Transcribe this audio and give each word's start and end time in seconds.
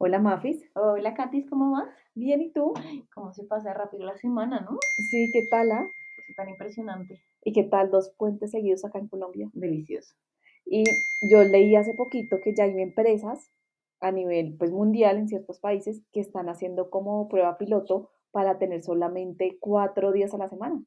Hola, 0.00 0.20
Mafis. 0.20 0.64
Hola, 0.74 1.12
Katis, 1.14 1.50
¿cómo 1.50 1.72
vas? 1.72 1.88
Bien, 2.14 2.40
¿y 2.40 2.52
tú? 2.52 2.72
¿Cómo 3.12 3.32
se 3.32 3.42
pasa 3.44 3.74
rápido 3.74 4.04
la 4.04 4.16
semana, 4.16 4.60
no? 4.60 4.78
Sí, 5.10 5.28
¿qué 5.32 5.42
tal? 5.50 5.72
ah? 5.72 5.90
Es 6.28 6.36
tan 6.36 6.48
impresionante. 6.48 7.20
¿Y 7.42 7.52
qué 7.52 7.64
tal 7.64 7.90
dos 7.90 8.14
puentes 8.16 8.52
seguidos 8.52 8.84
acá 8.84 9.00
en 9.00 9.08
Colombia? 9.08 9.50
Delicioso. 9.54 10.14
Y 10.64 10.84
yo 11.28 11.42
leí 11.42 11.74
hace 11.74 11.94
poquito 11.94 12.38
que 12.40 12.54
ya 12.54 12.64
hay 12.64 12.80
empresas 12.80 13.50
a 14.00 14.12
nivel 14.12 14.56
pues, 14.56 14.70
mundial 14.70 15.16
en 15.18 15.26
ciertos 15.26 15.58
países 15.58 16.00
que 16.12 16.20
están 16.20 16.48
haciendo 16.48 16.90
como 16.90 17.26
prueba 17.28 17.58
piloto 17.58 18.10
para 18.30 18.58
tener 18.58 18.82
solamente 18.82 19.58
cuatro 19.60 20.12
días 20.12 20.32
a 20.32 20.38
la 20.38 20.48
semana. 20.48 20.80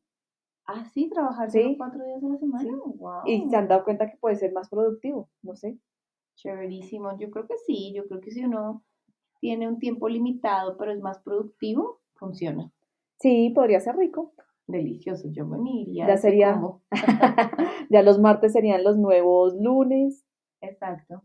Ah, 0.65 0.85
sí, 0.93 1.09
trabajar 1.09 1.51
solo 1.51 1.69
Sí. 1.69 1.75
cuatro 1.77 2.05
días 2.05 2.23
a 2.23 2.27
la 2.29 2.37
semana. 2.37 2.63
Sí. 2.63 2.69
Wow. 2.97 3.21
Y 3.25 3.49
se 3.49 3.55
han 3.57 3.67
dado 3.67 3.83
cuenta 3.83 4.09
que 4.09 4.15
puede 4.17 4.37
ser 4.37 4.53
más 4.53 4.69
productivo, 4.69 5.29
no 5.41 5.55
sé. 5.57 5.77
Chéverísimo. 6.35 7.17
Yo 7.19 7.29
creo 7.29 7.45
que 7.45 7.57
sí. 7.65 7.91
Yo 7.93 8.07
creo 8.07 8.21
que 8.21 8.31
si 8.31 8.45
uno 8.45 8.85
tiene 9.41 9.67
un 9.67 9.79
tiempo 9.79 10.07
limitado, 10.07 10.77
pero 10.77 10.93
es 10.93 11.01
más 11.01 11.19
productivo, 11.19 11.99
funciona. 12.13 12.71
Sí, 13.19 13.49
podría 13.53 13.79
ser 13.81 13.97
rico. 13.97 14.33
Delicioso. 14.67 15.27
Yo 15.31 15.45
me 15.45 15.57
iría. 15.69 16.07
Ya 16.07 16.17
sería- 16.17 16.61
ya 17.89 18.03
los 18.03 18.19
martes 18.19 18.53
serían 18.53 18.83
los 18.83 18.97
nuevos 18.97 19.55
lunes. 19.59 20.23
Exacto. 20.61 21.23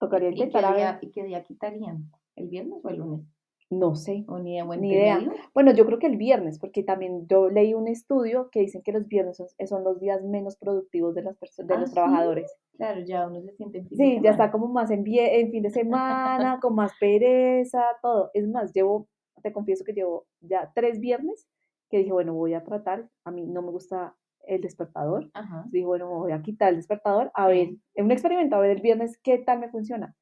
Tocaría 0.00 0.30
¿Y 0.30 0.34
qué, 0.34 0.44
intentar 0.44 0.64
a 0.64 0.68
ver. 0.70 0.76
día, 0.78 0.98
¿Y 1.02 1.10
qué 1.12 1.24
día 1.24 1.44
quitarían? 1.44 2.10
¿El 2.34 2.48
viernes 2.48 2.82
o 2.82 2.88
el 2.88 2.96
lunes? 2.96 3.26
No 3.70 3.94
sé. 3.94 4.24
¿O 4.26 4.38
ni 4.40 4.56
de 4.56 4.64
buen 4.64 4.80
Ni 4.80 4.92
idea. 4.92 5.20
Bueno, 5.54 5.72
yo 5.72 5.86
creo 5.86 6.00
que 6.00 6.08
el 6.08 6.16
viernes, 6.16 6.58
porque 6.58 6.82
también 6.82 7.28
yo 7.28 7.48
leí 7.50 7.72
un 7.72 7.86
estudio 7.86 8.50
que 8.50 8.60
dicen 8.60 8.82
que 8.82 8.90
los 8.90 9.06
viernes 9.06 9.36
son, 9.36 9.46
son 9.66 9.84
los 9.84 10.00
días 10.00 10.22
menos 10.24 10.56
productivos 10.56 11.14
de 11.14 11.22
las 11.22 11.36
personas, 11.36 11.68
de 11.68 11.74
Ah, 11.74 11.80
los 11.80 11.88
¿sí? 11.90 11.94
trabajadores. 11.94 12.52
Claro, 12.76 13.00
ya 13.06 13.28
uno 13.28 13.40
se 13.42 13.52
siente 13.52 13.78
en 13.78 13.88
fin 13.88 13.96
de 13.96 14.04
Sí, 14.04 14.20
ya 14.24 14.30
está 14.32 14.50
como 14.50 14.66
más 14.66 14.90
en, 14.90 15.04
en 15.06 15.50
fin 15.52 15.62
de 15.62 15.70
semana, 15.70 16.58
con 16.60 16.74
más 16.74 16.92
pereza, 16.98 17.82
todo. 18.02 18.30
Es 18.34 18.48
más, 18.48 18.72
llevo, 18.72 19.06
te 19.40 19.52
confieso 19.52 19.84
que 19.84 19.92
llevo 19.92 20.26
ya 20.40 20.72
tres 20.74 20.98
viernes 20.98 21.46
que 21.90 21.98
dije, 21.98 22.12
bueno, 22.12 22.34
voy 22.34 22.54
a 22.54 22.64
tratar, 22.64 23.08
a 23.24 23.30
mí 23.30 23.46
no 23.46 23.62
me 23.62 23.70
gusta 23.70 24.16
el 24.46 24.60
despertador. 24.62 25.30
Ajá. 25.34 25.66
Dije, 25.70 25.84
bueno, 25.86 26.08
voy 26.08 26.32
a 26.32 26.42
quitar 26.42 26.70
el 26.70 26.76
despertador, 26.76 27.30
a 27.34 27.46
ver, 27.46 27.68
en 27.94 28.04
un 28.04 28.10
experimento, 28.10 28.56
a 28.56 28.60
ver 28.60 28.70
el 28.70 28.80
viernes 28.82 29.18
qué 29.22 29.38
tal 29.38 29.60
me 29.60 29.68
funciona. 29.68 30.16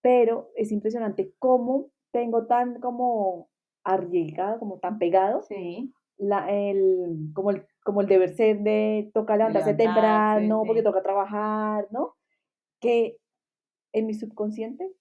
Pero 0.00 0.50
es 0.56 0.72
impresionante 0.72 1.32
cómo 1.38 1.90
tengo 2.12 2.46
tan 2.46 2.80
como 2.80 3.48
arriesgado, 3.84 4.58
como 4.58 4.78
tan 4.78 4.98
pegado 4.98 5.42
Sí. 5.42 5.92
la, 6.16 6.50
el, 6.50 7.30
como, 7.34 7.50
el, 7.50 7.66
como 7.84 8.00
el 8.00 8.06
deber 8.06 8.30
ser 8.30 8.60
de 8.60 9.10
toca 9.14 9.36
levantarse 9.36 9.74
temprano, 9.74 10.64
porque 10.66 10.80
sí. 10.80 10.84
toca 10.84 11.02
trabajar, 11.02 11.88
¿no? 11.90 12.14
Que 12.80 13.16
en 13.92 14.06
mi 14.06 14.14
subconsciente 14.14 14.92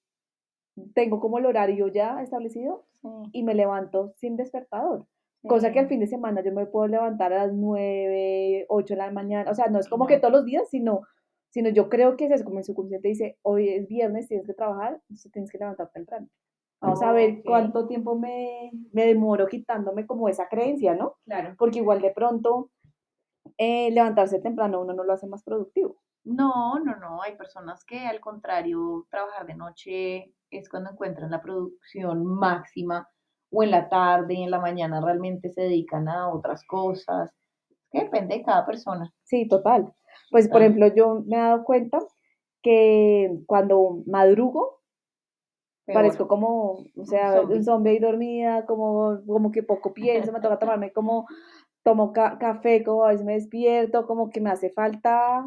tengo 0.94 1.20
como 1.20 1.40
el 1.40 1.46
horario 1.46 1.88
ya 1.88 2.22
establecido 2.22 2.86
y 3.32 3.44
me 3.44 3.56
levanto 3.56 4.14
sin 4.18 4.36
despertador. 4.36 5.06
Cosa 5.48 5.72
que 5.72 5.80
al 5.80 5.88
fin 5.88 6.00
de 6.00 6.08
semana 6.08 6.44
yo 6.44 6.52
me 6.52 6.66
puedo 6.66 6.88
levantar 6.88 7.32
a 7.32 7.46
las 7.46 7.54
9, 7.54 8.66
8 8.68 8.94
de 8.94 8.98
la 8.98 9.12
mañana. 9.12 9.50
O 9.50 9.54
sea, 9.56 9.68
no 9.68 9.80
es 9.80 9.88
como 9.88 10.06
que 10.08 10.20
todos 10.20 10.34
los 10.34 10.46
días, 10.46 10.70
sino, 10.70 11.02
sino 11.50 11.70
yo 11.70 11.90
creo 11.90 12.18
que 12.18 12.26
es 12.26 12.32
eso, 12.32 12.44
como 12.44 12.58
mi 12.58 12.64
subconsciente 12.64 13.08
dice, 13.08 13.38
hoy 13.44 13.70
es 13.70 13.88
viernes, 13.88 14.28
tienes 14.28 14.46
que 14.46 14.54
trabajar, 14.54 15.00
entonces 15.04 15.32
tienes 15.32 15.52
que 15.52 15.58
levantar 15.58 15.90
temprano. 15.92 16.28
Vamos 16.82 17.02
a 17.02 17.12
ver 17.12 17.40
Ok. 17.40 17.46
cuánto 17.46 17.88
tiempo 17.88 18.16
me, 18.18 18.72
me 18.94 19.06
demoro 19.08 19.48
quitándome 19.48 20.06
como 20.06 20.30
esa 20.30 20.48
creencia, 20.48 20.94
¿no? 20.96 21.16
Claro. 21.26 21.56
porque 21.58 21.80
igual 21.80 22.02
de 22.02 22.12
pronto 22.12 22.70
eh, 23.58 23.90
levantarse 23.92 24.40
temprano 24.40 24.82
uno 24.82 24.94
no 24.94 25.04
lo 25.04 25.14
hace 25.14 25.26
más 25.28 25.44
productivo. 25.44 25.98
No, 26.24 26.78
no, 26.80 26.96
no. 26.98 27.22
Hay 27.22 27.36
personas 27.38 27.84
que 27.86 28.06
al 28.06 28.20
contrario, 28.20 29.08
trabajar 29.10 29.46
de 29.48 29.56
noche 29.56 30.34
es 30.52 30.70
cuando 30.70 30.92
encuentran 30.92 31.32
la 31.32 31.42
producción 31.42 32.26
máxima 32.26 33.08
o 33.52 33.64
en 33.64 33.72
la 33.72 33.88
tarde 33.90 34.34
y 34.36 34.44
en 34.44 34.52
la 34.52 34.60
mañana 34.60 35.00
realmente 35.02 35.50
se 35.50 35.62
dedican 35.62 36.08
a 36.10 36.30
otras 36.30 36.64
cosas. 36.68 37.32
Que 37.92 38.02
depende 38.04 38.36
de 38.38 38.44
cada 38.44 38.66
persona. 38.66 39.12
Sí, 39.24 39.48
total. 39.48 39.94
Pues, 40.30 40.50
por 40.50 40.62
Ah. 40.62 40.66
ejemplo, 40.66 40.88
yo 40.94 41.24
me 41.26 41.38
he 41.38 41.40
dado 41.40 41.64
cuenta 41.64 42.00
que 42.62 43.40
cuando 43.48 44.04
madrugo, 44.06 44.77
Parezco 45.94 46.28
como, 46.28 46.84
o 46.98 47.06
sea, 47.06 47.42
un 47.42 47.64
zombie. 47.64 47.92
ahí 47.92 48.00
dormida, 48.00 48.66
como, 48.66 49.20
como 49.26 49.52
que 49.52 49.64
poco 49.64 49.94
pienso, 49.94 50.32
me 50.32 50.42
toca 50.42 50.60
tomarme 50.60 50.92
como, 50.92 51.28
tomo 51.84 52.12
ca- 52.14 52.38
café, 52.38 52.84
como 52.84 53.06
a 53.06 53.10
veces 53.10 53.26
me 53.26 53.34
despierto, 53.34 54.06
como 54.06 54.30
que 54.30 54.42
me 54.42 54.50
hace 54.50 54.70
falta, 54.70 55.46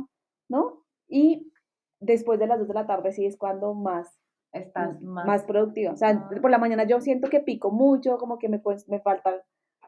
¿no? 0.48 0.84
Y 1.08 1.52
después 2.00 2.38
de 2.38 2.46
las 2.46 2.58
2 2.58 2.68
de 2.68 2.74
la 2.74 2.86
tarde 2.86 3.12
sí 3.12 3.26
es 3.26 3.36
cuando 3.36 3.74
más 3.74 4.18
Estás 4.52 5.00
más, 5.02 5.26
más. 5.26 5.44
productiva. 5.44 5.92
O 5.92 5.96
sea, 5.96 6.08
Ah. 6.10 6.40
por 6.40 6.50
la 6.50 6.58
mañana 6.58 6.84
yo 6.84 7.00
siento 7.00 7.28
que 7.28 7.40
pico 7.40 7.70
mucho, 7.70 8.16
como 8.18 8.38
que 8.38 8.48
me, 8.48 8.62
cues- 8.62 8.88
me 8.88 9.00
falta, 9.00 9.34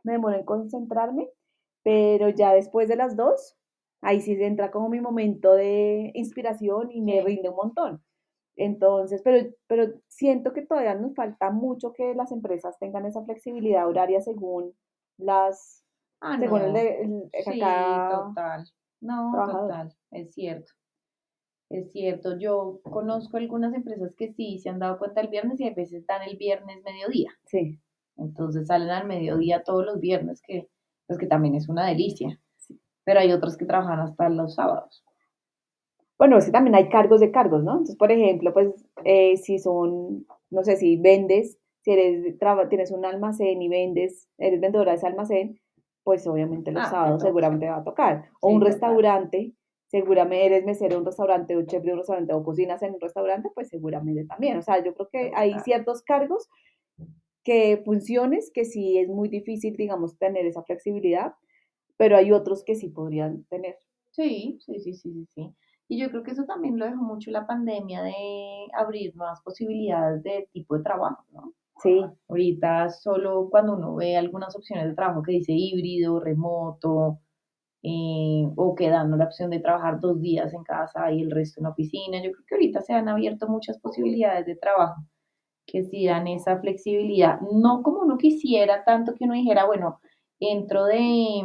me 0.05 0.13
demoro 0.13 0.37
en 0.37 0.45
concentrarme, 0.45 1.29
pero 1.83 2.29
ya 2.29 2.53
después 2.53 2.89
de 2.89 2.97
las 2.97 3.17
dos, 3.17 3.57
ahí 4.03 4.21
sí 4.21 4.33
entra 4.41 4.71
como 4.71 4.89
mi 4.89 5.01
momento 5.01 5.55
de 5.55 6.11
inspiración 6.15 6.91
y 6.93 7.01
me 7.01 7.21
Sí. 7.21 7.25
rinde 7.27 7.49
un 7.49 7.57
montón. 7.57 8.03
Entonces, 8.57 9.23
pero, 9.25 9.49
pero 9.67 9.93
siento 10.09 10.53
que 10.53 10.63
todavía 10.67 10.95
nos 10.95 11.15
falta 11.15 11.51
mucho 11.51 11.93
que 11.93 12.15
las 12.15 12.33
empresas 12.33 12.79
tengan 12.79 13.07
esa 13.07 13.25
flexibilidad 13.25 13.89
horaria 13.89 14.21
según 14.21 14.75
las, 15.19 15.85
Ah, 16.21 16.37
según 16.39 16.61
el 16.61 16.73
no. 16.73 16.79
de, 16.79 17.03
el- 17.03 17.31
el 17.33 17.45
Sí, 17.53 17.59
cada 17.59 18.11
total. 18.29 18.65
No, 19.01 19.31
trabajador. 19.33 19.69
total, 19.69 19.95
es 20.13 20.33
cierto. 20.35 20.73
Es 21.71 21.91
cierto, 21.93 22.37
yo 22.39 22.81
conozco 22.83 23.39
algunas 23.39 23.73
empresas 23.75 24.15
que 24.15 24.33
sí 24.35 24.59
se 24.59 24.69
han 24.69 24.79
dado 24.79 24.99
cuenta 24.99 25.23
el 25.23 25.29
viernes 25.29 25.59
y 25.61 25.67
a 25.67 25.73
veces 25.75 26.07
dan 26.07 26.23
el 26.23 26.37
viernes 26.37 26.83
mediodía. 26.85 27.31
Sí, 27.47 27.81
Entonces 28.19 28.67
salen 28.67 28.91
al 28.91 29.07
mediodía 29.07 29.63
todos 29.65 29.85
los 29.87 29.99
viernes, 29.99 30.43
que, 30.43 30.69
pues 31.07 31.19
que 31.19 31.27
también 31.27 31.55
es 31.55 31.69
una 31.71 31.87
delicia. 31.87 32.39
Pero 33.05 33.21
hay 33.21 33.33
otros 33.33 33.57
que 33.57 33.65
trabajan 33.65 34.01
hasta 34.01 34.29
los 34.29 34.55
sábados. 34.55 35.03
Bueno, 36.23 36.39
que 36.39 36.53
también 36.53 36.77
hay 36.77 36.89
cargos 36.89 37.19
de 37.19 37.33
cargos, 37.33 37.65
¿no? 37.65 37.73
Entonces, 37.73 37.97
por 37.97 38.13
ejemplo, 38.13 38.53
pues 38.53 38.69
eh, 39.05 39.37
si 39.39 39.59
son, 39.59 40.25
no 40.51 40.63
sé, 40.63 40.77
si 40.77 40.97
vendes, 40.97 41.59
si 41.81 41.91
eres, 41.91 42.39
traba- 42.39 42.69
tienes 42.69 42.93
un 42.93 43.05
almacén 43.05 43.61
y 43.61 43.69
vendes, 43.69 44.29
eres 44.39 44.61
vendedora 44.61 44.93
de 44.93 44.99
ese 44.99 45.09
almacén, 45.09 45.59
pues 46.05 46.25
obviamente 46.29 46.71
los 46.71 46.85
Ah, 46.85 46.91
sábados 46.91 47.23
seguramente 47.23 47.69
va 47.69 47.79
a 47.79 47.83
tocar. 47.83 48.27
O 48.41 48.51
Sí, 48.51 48.55
un 48.55 48.61
restaurante, 48.61 49.53
seguramente 49.89 50.47
eres 50.47 50.65
mesero 50.65 50.91
de 50.95 50.99
un 51.01 51.07
restaurante 51.07 51.57
o 51.57 51.63
chef 51.67 51.83
de 51.83 51.91
un 51.91 51.99
restaurante 51.99 52.33
o 52.33 52.45
cocinas 52.45 52.81
en 52.85 52.95
un 52.95 53.01
restaurante, 53.01 53.51
pues 53.53 53.69
seguramente 53.69 54.25
también. 54.25 54.59
O 54.59 54.63
sea, 54.63 54.81
yo 54.85 54.95
creo 54.95 55.09
que 55.11 55.33
hay 55.35 55.59
ciertos 55.65 56.03
cargos 56.05 56.49
que 57.43 57.83
funciones 57.85 58.53
que 58.55 58.65
sí 58.65 58.97
es 58.99 59.09
muy 59.09 59.29
difícil, 59.29 59.77
digamos, 59.77 60.17
tener 60.19 60.47
esa 60.47 60.63
flexibilidad, 60.63 61.33
pero 61.97 62.17
hay 62.17 62.33
otros 62.33 62.65
que 62.65 62.77
sí 62.77 62.91
podrían 62.91 63.45
tener. 63.47 63.77
Sí, 64.13 64.59
sí, 64.61 64.79
sí, 64.79 64.95
sí, 64.95 65.13
sí, 65.13 65.27
sí. 65.35 65.55
Y 65.93 65.99
yo 65.99 66.09
creo 66.09 66.23
que 66.23 66.31
eso 66.31 66.45
también 66.45 66.79
lo 66.79 66.87
dejó 66.87 67.03
mucho 67.03 67.31
la 67.31 67.47
pandemia 67.47 68.03
de 68.03 68.15
abrir 68.73 69.15
nuevas 69.15 69.43
posibilidades 69.43 70.23
de 70.23 70.49
tipo 70.51 70.75
de 70.75 70.83
trabajo, 70.83 71.23
¿no? 71.31 71.53
Sí, 71.83 72.03
Ahorita 72.29 72.89
solo 72.89 73.51
cuando 73.51 73.75
uno 73.75 73.97
ve 73.97 74.17
algunas 74.17 74.57
opciones 74.57 74.87
de 74.87 74.95
trabajo 74.95 75.23
que 75.23 75.33
dice 75.33 75.53
híbrido, 75.53 76.19
remoto, 76.19 77.19
eh, 77.83 78.49
o 78.57 78.75
que 78.75 78.89
dan 78.89 79.19
la 79.19 79.27
opción 79.27 79.51
de 79.51 79.61
trabajar 79.61 80.01
dos 80.01 80.19
días 80.19 80.55
en 80.55 80.65
casa 80.65 81.13
y 81.13 81.21
el 81.21 81.31
resto 81.31 81.61
en 81.61 81.67
oficina, 81.67 82.23
yo 82.23 82.33
creo 82.33 82.45
que 82.47 82.55
ahorita 82.55 82.81
se 82.81 82.95
han 82.95 83.11
abierto 83.11 83.47
muchas 83.47 83.79
posibilidades 83.79 84.47
de 84.47 84.57
trabajo 84.57 85.03
que 85.67 85.85
sí 85.85 86.07
dan 86.07 86.27
esa 86.27 86.59
flexibilidad, 86.59 87.39
no 87.53 87.83
como 87.83 88.01
uno 88.01 88.17
quisiera, 88.17 88.83
tanto 88.85 89.15
que 89.15 89.25
uno 89.25 89.35
dijera, 89.35 89.67
bueno, 89.67 90.01
entro 90.41 90.87
de, 90.87 91.43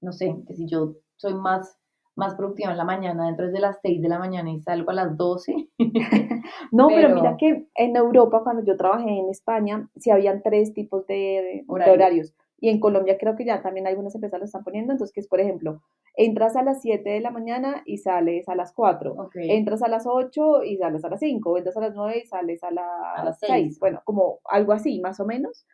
no 0.00 0.12
sé, 0.12 0.36
que 0.46 0.54
si 0.54 0.68
yo 0.68 0.94
soy 1.16 1.34
más, 1.34 1.81
más 2.16 2.34
productiva 2.34 2.70
en 2.72 2.76
la 2.78 2.84
mañana, 2.84 3.26
dentro 3.26 3.50
de 3.50 3.60
las 3.60 3.78
6 3.82 4.02
de 4.02 4.08
la 4.08 4.18
mañana 4.18 4.50
y 4.50 4.60
salgo 4.60 4.90
a 4.90 4.94
las 4.94 5.16
12. 5.16 5.68
No, 6.72 6.88
pero, 6.88 7.14
mira 7.14 7.36
Pero- 7.36 7.36
que 7.38 7.66
en 7.76 7.96
Europa, 7.96 8.42
cuando 8.42 8.64
yo 8.64 8.76
trabajé 8.76 9.10
en 9.10 9.28
España, 9.30 9.88
sí 9.96 10.10
habían 10.10 10.42
tres 10.42 10.72
tipos 10.74 11.06
de, 11.06 11.14
de 11.14 11.64
Horarios. 11.68 12.34
Y 12.58 12.68
en 12.68 12.78
Colombia 12.78 13.16
creo 13.18 13.34
que 13.36 13.44
ya 13.44 13.60
también 13.60 13.86
algunas 13.86 14.14
empresas 14.14 14.38
lo 14.38 14.44
están 14.46 14.62
poniendo. 14.64 14.92
Entonces, 14.92 15.12
que 15.12 15.20
es, 15.20 15.28
por 15.28 15.40
ejemplo, 15.40 15.82
entras 16.16 16.54
a 16.56 16.62
las 16.62 16.80
7 16.80 17.10
de 17.10 17.20
la 17.20 17.30
mañana 17.30 17.82
y 17.86 17.98
sales 17.98 18.48
a 18.48 18.54
las 18.54 18.72
4. 18.72 19.14
Ok. 19.14 19.34
Entras 19.34 19.82
a 19.82 19.88
las 19.88 20.04
8 20.06 20.62
y 20.64 20.76
sales 20.76 21.04
a 21.04 21.08
las 21.08 21.20
5. 21.20 21.58
Entras 21.58 21.76
a 21.76 21.80
las 21.80 21.94
9 21.94 22.22
y 22.24 22.26
sales 22.26 22.62
a 22.62 22.70
las, 22.70 23.24
las 23.24 23.38
6. 23.40 23.52
seis. 23.52 23.78
Bueno, 23.80 24.00
como 24.04 24.38
algo 24.44 24.72
así, 24.72 25.00
más 25.00 25.18
o 25.18 25.26
menos. 25.26 25.66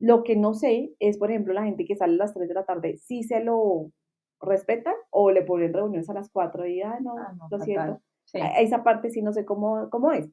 Lo 0.00 0.24
que 0.24 0.34
no 0.34 0.52
sé 0.54 0.92
es, 0.98 1.16
por 1.16 1.30
ejemplo, 1.30 1.54
la 1.54 1.62
gente 1.64 1.84
que 1.84 1.94
sale 1.94 2.14
a 2.14 2.18
las 2.18 2.34
3 2.34 2.48
de 2.48 2.54
la 2.54 2.64
tarde, 2.64 2.96
si 2.96 3.22
se 3.22 3.38
lo 3.38 3.92
respetan 4.42 4.94
o 5.10 5.30
le 5.30 5.42
ponen 5.42 5.72
reuniones 5.72 6.10
a 6.10 6.14
las 6.14 6.30
4 6.30 6.66
y, 6.66 6.82
ah, 6.82 6.98
no, 7.00 7.14
Ah, 7.18 7.32
no, 7.36 7.44
lo 7.50 7.58
fatal. 7.58 7.64
siento. 7.64 8.00
Sí. 8.24 8.38
Esa 8.58 8.82
parte 8.84 9.10
sí 9.10 9.22
no 9.22 9.32
sé 9.32 9.44
cómo, 9.44 9.88
cómo 9.90 10.12
es. 10.12 10.28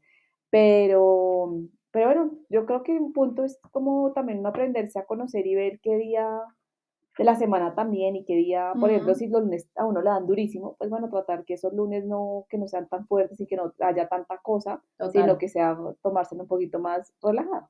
Pero, 0.49 1.59
pero 1.91 2.05
bueno, 2.07 2.31
yo 2.49 2.65
creo 2.65 2.83
que 2.83 2.93
un 2.93 3.13
punto 3.13 3.43
es 3.43 3.59
como 3.71 4.11
también 4.13 4.45
aprenderse 4.45 4.99
a 4.99 5.05
conocer 5.05 5.45
y 5.47 5.55
ver 5.55 5.79
qué 5.81 5.95
día 5.97 6.41
de 7.17 7.23
la 7.25 7.35
semana 7.35 7.75
también 7.75 8.15
y 8.15 8.23
qué 8.23 8.35
día, 8.35 8.71
por 8.79 8.89
ejemplo, 8.89 9.13
si 9.13 9.27
los 9.27 9.41
lunes 9.41 9.69
a 9.75 9.85
uno 9.85 10.01
le 10.01 10.09
dan 10.09 10.25
durísimo, 10.25 10.75
pues 10.77 10.89
bueno, 10.89 11.09
tratar 11.09 11.43
que 11.43 11.55
esos 11.55 11.73
lunes 11.73 12.05
no, 12.05 12.45
que 12.49 12.57
no 12.57 12.67
sean 12.67 12.87
tan 12.87 13.05
fuertes 13.07 13.39
y 13.41 13.45
que 13.45 13.57
no 13.57 13.73
haya 13.81 14.07
tanta 14.07 14.37
cosa, 14.37 14.81
sino 15.11 15.37
que 15.37 15.49
sea 15.49 15.77
tomárselo 16.01 16.43
un 16.43 16.47
poquito 16.47 16.79
más 16.79 17.13
relajado, 17.21 17.67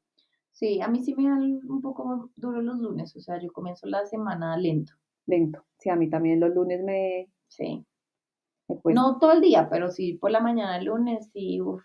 Sí, 0.52 0.82
a 0.82 0.88
mí 0.90 1.02
sí 1.04 1.16
me 1.16 1.24
dan 1.30 1.60
un 1.70 1.82
poco 1.82 2.30
duro 2.36 2.62
los 2.62 2.78
lunes, 2.80 3.16
o 3.16 3.20
sea, 3.22 3.40
yo 3.40 3.52
comienzo 3.54 3.88
la 3.88 4.06
semana 4.06 4.58
lento, 4.58 4.94
lento. 5.30 5.64
Sí, 5.78 5.90
a 5.90 5.96
mí 5.96 6.10
también 6.10 6.40
los 6.40 6.52
lunes 6.54 6.84
me, 6.84 7.30
sí. 7.48 7.86
me 8.70 8.78
cuesta. 8.80 9.02
No 9.02 9.20
todo 9.20 9.34
el 9.34 9.42
día, 9.42 9.70
pero 9.70 9.92
sí 9.92 10.14
por 10.16 10.32
la 10.32 10.40
mañana 10.42 10.78
el 10.78 10.86
lunes, 10.86 11.30
sí, 11.34 11.62
uf. 11.62 11.84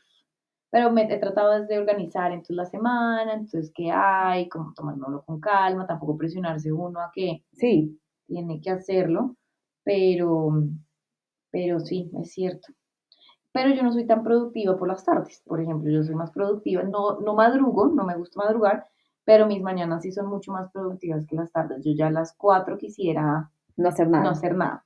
Pero 0.71 0.91
me 0.93 1.03
he 1.05 1.19
tratado 1.19 1.65
de 1.67 1.79
organizar 1.79 2.33
entonces 2.33 2.57
la 2.57 2.67
semana, 2.67 3.35
entonces 3.35 3.73
qué 3.75 3.93
hay, 3.93 4.49
como 4.49 4.75
tomárnoslo 4.75 5.25
con 5.25 5.41
calma, 5.41 5.87
tampoco 5.87 6.17
presionarse 6.19 6.73
uno 6.73 7.01
a 7.01 7.11
que 7.15 7.45
Sí, 7.53 8.01
tiene 8.27 8.61
que 8.61 8.71
hacerlo, 8.71 9.37
pero, 9.85 10.51
pero 11.51 11.81
sí, 11.81 12.11
es 12.21 12.33
cierto. 12.33 12.69
Pero 13.53 13.75
yo 13.75 13.83
no 13.83 13.93
soy 13.93 14.07
tan 14.07 14.25
productiva 14.25 14.77
por 14.79 14.89
las 14.89 15.05
tardes, 15.05 15.43
por 15.47 15.61
ejemplo, 15.61 15.91
yo 15.91 16.03
soy 16.05 16.15
más 16.17 16.33
productiva, 16.33 16.83
no, 16.85 17.21
no 17.21 17.35
madrugo, 17.35 17.89
no 17.89 18.05
me 18.05 18.17
gusta 18.17 18.41
madrugar, 18.41 18.87
pero 19.25 19.47
mis 19.47 19.63
mañanas 19.63 20.03
sí 20.03 20.13
son 20.13 20.27
mucho 20.29 20.53
más 20.53 20.71
productivas 20.73 21.27
que 21.27 21.37
las 21.37 21.53
tardes. 21.53 21.85
Yo 21.85 21.93
ya 21.97 22.09
a 22.09 22.11
las 22.11 22.35
4 22.37 22.79
quisiera 22.79 23.51
no 23.77 23.89
hacer 23.89 24.09
no 24.09 24.13
nada. 24.13 24.31
hacer 24.31 24.55
nada. 24.57 24.85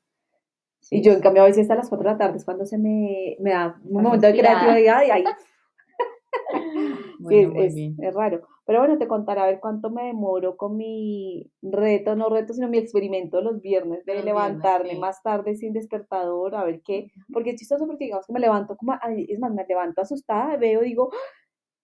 Y 0.90 1.00
Sí, 1.00 1.02
yo, 1.02 1.12
en 1.12 1.16
sí, 1.18 1.22
cambio, 1.22 1.42
a 1.42 1.46
veces 1.46 1.70
a 1.70 1.74
las 1.74 1.88
4 1.88 2.08
de 2.08 2.12
la 2.14 2.18
tarde 2.18 2.38
es 2.38 2.44
cuando 2.44 2.64
se 2.66 2.78
me, 2.78 3.36
me 3.40 3.50
da 3.52 3.78
un 3.84 4.02
momento 4.02 4.26
de 4.26 4.38
creatividad 4.38 5.02
y 5.04 5.10
ahí 5.10 5.24
Sí, 7.28 7.36
Bueno, 7.36 7.48
es, 7.48 7.54
muy 7.54 7.66
es, 7.66 7.74
bien. 7.74 7.96
es 7.98 8.14
raro. 8.14 8.46
Pero 8.66 8.80
bueno, 8.80 8.98
te 8.98 9.08
contaré 9.08 9.40
a 9.40 9.46
ver 9.46 9.60
cuánto 9.60 9.90
me 9.90 10.04
demoro 10.06 10.56
con 10.56 10.76
mi 10.76 11.50
reto, 11.62 12.14
no 12.16 12.28
reto, 12.28 12.52
sino 12.52 12.68
mi 12.68 12.78
experimento 12.78 13.40
los 13.40 13.60
viernes 13.62 14.04
De 14.04 14.12
viernes, 14.12 14.24
levantarme 14.26 14.90
sí. 14.90 14.98
más 14.98 15.22
tarde 15.22 15.54
sin 15.56 15.72
despertador, 15.72 16.54
a 16.54 16.64
ver 16.64 16.82
qué. 16.84 17.10
Porque 17.32 17.50
es 17.50 17.56
chistoso 17.56 17.86
porque 17.86 18.04
digamos 18.04 18.26
que 18.26 18.32
me 18.32 18.40
levanto 18.40 18.76
como, 18.76 18.94
es 18.94 19.38
más, 19.40 19.52
me 19.52 19.64
levanto 19.66 20.02
asustada, 20.02 20.56
veo, 20.56 20.80
digo, 20.82 21.10
"Ah, 21.12 21.16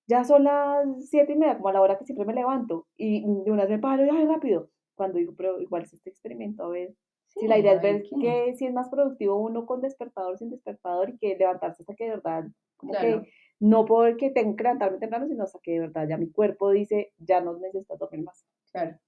ya 0.07 0.25
son 0.25 0.45
las 0.45 1.09
siete 1.09 1.33
y 1.33 1.37
media, 1.37 1.57
como 1.57 1.69
a 1.69 1.73
la 1.73 1.81
hora 1.81 1.99
que 1.99 2.05
siempre 2.05 2.27
me 2.27 2.35
levanto. 2.35 2.87
Y 2.97 3.23
de 3.23 3.51
una 3.51 3.63
vez 3.63 3.71
me 3.71 3.79
paro 3.79 4.05
y, 4.05 4.09
ay, 4.09 4.27
rápido. 4.27 4.69
Cuando 4.95 5.19
digo, 5.19 5.35
pero 5.37 5.61
igual 5.61 5.83
es 5.83 5.93
este 5.93 6.11
experimento, 6.11 6.65
a 6.65 6.69
ver. 6.69 6.95
Si 7.29 7.49
la 7.49 7.59
idea 7.59 7.75
es 7.75 7.83
ver 7.83 8.03
qué. 8.03 8.17
que 8.21 8.55
si 8.57 8.67
es 8.67 8.73
más 8.73 8.89
productivo 8.89 9.37
uno 9.37 9.67
con 9.67 9.81
despertador, 9.81 10.39
sin 10.39 10.51
despertador, 10.51 11.11
y 11.11 11.19
que 11.19 11.37
levantarse 11.37 11.83
hasta 11.83 11.95
que 11.95 12.05
de 12.05 12.11
verdad, 12.11 12.45
como 12.77 12.93
que 12.93 12.99
Claro, 12.99 13.23
no 13.59 13.85
porque 13.87 14.31
tengo 14.31 14.55
que 14.55 14.63
levantarme 14.63 14.99
temprano, 14.99 15.27
sino 15.27 15.43
hasta 15.43 15.59
que 15.61 15.73
de 15.73 15.81
verdad 15.81 16.07
ya 16.09 16.17
mi 16.17 16.31
cuerpo 16.31 16.71
dice, 16.71 17.13
ya 17.19 17.41
no 17.41 17.59
necesito 17.59 17.97
dormir 17.97 18.23
más. 18.25 18.45
claro. 18.71 18.99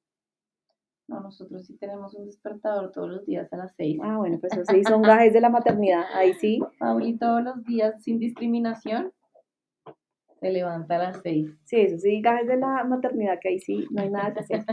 No, 1.09 1.21
nosotros 1.21 1.65
sí 1.65 1.77
tenemos 1.79 2.17
un 2.17 2.27
despertador 2.27 2.91
todos 2.91 3.09
los 3.09 3.27
días 3.27 3.53
a 3.53 3.57
las 3.57 3.77
6. 3.77 4.01
Ah, 4.03 4.17
bueno, 4.19 4.39
pues 4.41 4.53
eso 4.55 4.65
sí, 4.69 4.83
son 4.83 5.03
gajes 5.03 5.33
de 5.33 5.41
la 5.41 5.51
maternidad. 5.51 6.03
Ahí 6.13 6.35
sí, 6.35 6.59
Pauli 6.81 7.17
todos 7.17 7.45
los 7.45 7.63
días 7.63 8.03
sin 8.03 8.19
discriminación 8.19 9.13
se 10.41 10.50
levanta 10.50 10.97
a 10.97 10.99
las 10.99 11.21
6. 11.23 11.50
sí, 11.65 11.81
eso 11.81 11.99
sí, 11.99 12.21
gajes 12.21 12.47
de 12.47 12.56
la 12.56 12.85
maternidad, 12.85 13.38
que 13.41 13.49
ahí 13.50 13.59
sí 13.59 13.87
no 13.91 14.03
hay 14.03 14.11
nada 14.11 14.33
que 14.35 14.41
hacer. 14.41 14.65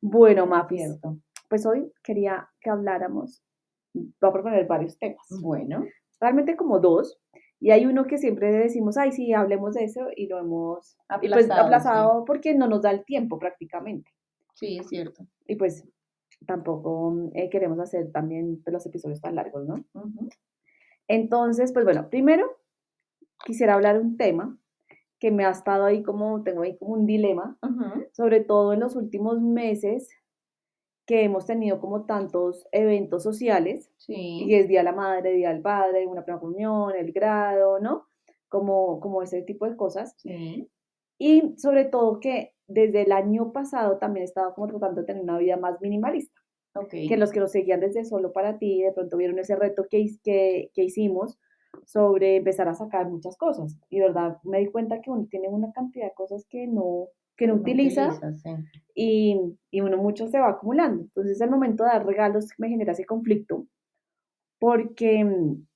Bueno, 0.00 0.44
Es 0.44 0.50
Mapis, 0.50 0.80
cierto. 0.80 1.18
pues 1.48 1.64
hoy 1.66 1.92
quería 2.02 2.48
que 2.60 2.70
habláramos, 2.70 3.42
voy 3.92 4.10
a 4.20 4.32
proponer 4.32 4.66
varios 4.66 4.98
temas, 4.98 5.26
Bueno, 5.40 5.84
realmente 6.20 6.56
como 6.56 6.80
dos, 6.80 7.18
y 7.60 7.70
hay 7.70 7.86
uno 7.86 8.06
que 8.06 8.18
siempre 8.18 8.50
decimos, 8.50 8.96
ay, 8.96 9.12
sí, 9.12 9.32
hablemos 9.32 9.74
de 9.74 9.84
eso, 9.84 10.08
y 10.16 10.26
lo 10.26 10.38
hemos 10.38 10.96
y 11.22 11.28
pues 11.28 11.48
aplazado, 11.48 11.54
sí. 11.54 11.66
aplazado 11.66 12.24
porque 12.24 12.54
no 12.54 12.66
nos 12.66 12.82
da 12.82 12.90
el 12.90 13.04
tiempo 13.04 13.38
prácticamente. 13.38 14.10
Sí, 14.54 14.78
es 14.78 14.88
cierto. 14.88 15.26
Y 15.46 15.56
pues 15.56 15.86
tampoco 16.46 17.30
eh, 17.34 17.48
queremos 17.48 17.78
hacer 17.80 18.10
también 18.12 18.60
pues, 18.62 18.72
los 18.72 18.84
episodios 18.86 19.20
tan 19.20 19.34
largos, 19.36 19.66
¿no? 19.66 19.84
Entonces, 21.08 21.72
pues 21.72 21.84
bueno, 21.84 22.08
primero 22.10 22.46
quisiera 23.44 23.74
hablar 23.74 24.00
un 24.00 24.16
tema 24.16 24.58
que 25.20 25.30
me 25.30 25.44
ha 25.44 25.50
estado 25.50 25.84
ahí 25.84 26.02
como, 26.02 26.42
tengo 26.42 26.62
ahí 26.62 26.76
como 26.76 26.94
un 26.94 27.06
dilema, 27.06 27.58
sobre 28.12 28.40
todo 28.40 28.72
en 28.72 28.80
los 28.80 28.96
últimos 28.96 29.40
meses 29.40 30.10
que 31.06 31.22
hemos 31.22 31.46
tenido 31.46 31.80
como 31.80 32.04
tantos 32.04 32.66
eventos 32.72 33.22
sociales, 33.22 33.90
y 34.08 34.54
es 34.54 34.68
Día 34.68 34.80
de 34.80 34.84
la 34.84 34.92
Madre, 34.92 35.32
Día 35.32 35.50
del 35.50 35.62
Padre, 35.62 36.06
una 36.06 36.24
primera 36.24 36.40
comunión, 36.40 36.94
el 36.94 37.12
grado, 37.12 37.78
¿no? 37.78 38.06
Como, 38.48 39.00
como 39.00 39.22
ese 39.22 39.42
tipo 39.42 39.68
de 39.68 39.76
cosas. 39.76 40.14
sí. 40.18 40.68
Y 41.16 41.54
sobre 41.58 41.84
todo 41.84 42.18
que 42.18 42.54
desde 42.66 43.02
el 43.02 43.12
año 43.12 43.52
pasado 43.52 43.98
también 43.98 44.24
estaba 44.24 44.54
como 44.54 44.66
tratando 44.66 45.02
de 45.02 45.06
tener 45.06 45.22
una 45.22 45.38
vida 45.38 45.56
más 45.56 45.80
minimalista. 45.80 46.40
Que 46.90 47.16
los 47.16 47.30
que 47.30 47.38
nos 47.38 47.52
seguían 47.52 47.78
desde 47.78 48.04
Solo 48.04 48.32
para 48.32 48.58
ti, 48.58 48.82
de 48.82 48.90
pronto 48.90 49.16
vieron 49.16 49.38
ese 49.38 49.54
reto 49.54 49.86
que, 49.88 50.04
que, 50.24 50.72
que 50.74 50.82
hicimos 50.82 51.38
sobre 51.84 52.36
empezar 52.36 52.68
a 52.68 52.74
sacar 52.74 53.08
muchas 53.08 53.36
cosas. 53.36 53.78
Y 53.90 54.00
verdad, 54.00 54.38
me 54.44 54.58
di 54.58 54.66
cuenta 54.66 55.00
que 55.00 55.10
uno 55.10 55.26
tiene 55.30 55.48
una 55.48 55.72
cantidad 55.72 56.06
de 56.06 56.14
cosas 56.14 56.46
que 56.48 56.66
no, 56.66 57.08
que 57.36 57.46
no 57.46 57.56
No 57.56 57.62
utiliza 57.62 58.10
sí. 58.36 58.50
y, 58.94 59.40
y 59.70 59.80
uno 59.80 59.96
mucho 59.96 60.28
se 60.28 60.38
va 60.38 60.50
acumulando. 60.50 61.02
Entonces, 61.02 61.40
el 61.40 61.50
momento 61.50 61.84
de 61.84 61.90
dar 61.90 62.06
regalos 62.06 62.48
me 62.58 62.68
genera 62.68 62.92
ese 62.92 63.06
conflicto 63.06 63.66
porque, 64.58 65.24
mm, 65.24 65.66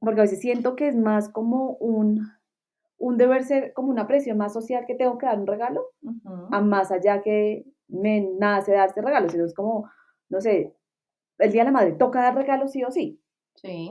porque 0.00 0.20
a 0.20 0.24
veces 0.24 0.40
siento 0.40 0.76
que 0.76 0.88
es 0.88 0.96
más 0.96 1.28
como 1.28 1.72
un, 1.74 2.20
un 2.98 3.16
deber 3.16 3.44
ser, 3.44 3.72
como 3.74 3.90
una 3.90 4.06
presión 4.06 4.38
más 4.38 4.52
social 4.52 4.84
que 4.86 4.94
tengo 4.94 5.18
que 5.18 5.26
dar 5.26 5.38
un 5.38 5.46
regalo 5.46 5.86
a 6.50 6.60
más 6.60 6.90
allá 6.90 7.22
que 7.22 7.64
me 7.88 8.20
nace 8.38 8.72
darse 8.72 9.00
regalos, 9.02 9.32
sino 9.32 9.44
es 9.44 9.54
como, 9.54 9.88
no 10.28 10.40
sé, 10.40 10.74
el 11.38 11.52
Día 11.52 11.62
de 11.62 11.66
la 11.66 11.72
Madre 11.72 11.92
toca 11.92 12.22
dar 12.22 12.34
regalos 12.34 12.72
sí 12.72 12.84
o 12.84 12.90
sí, 12.90 13.20
Sí, 13.54 13.90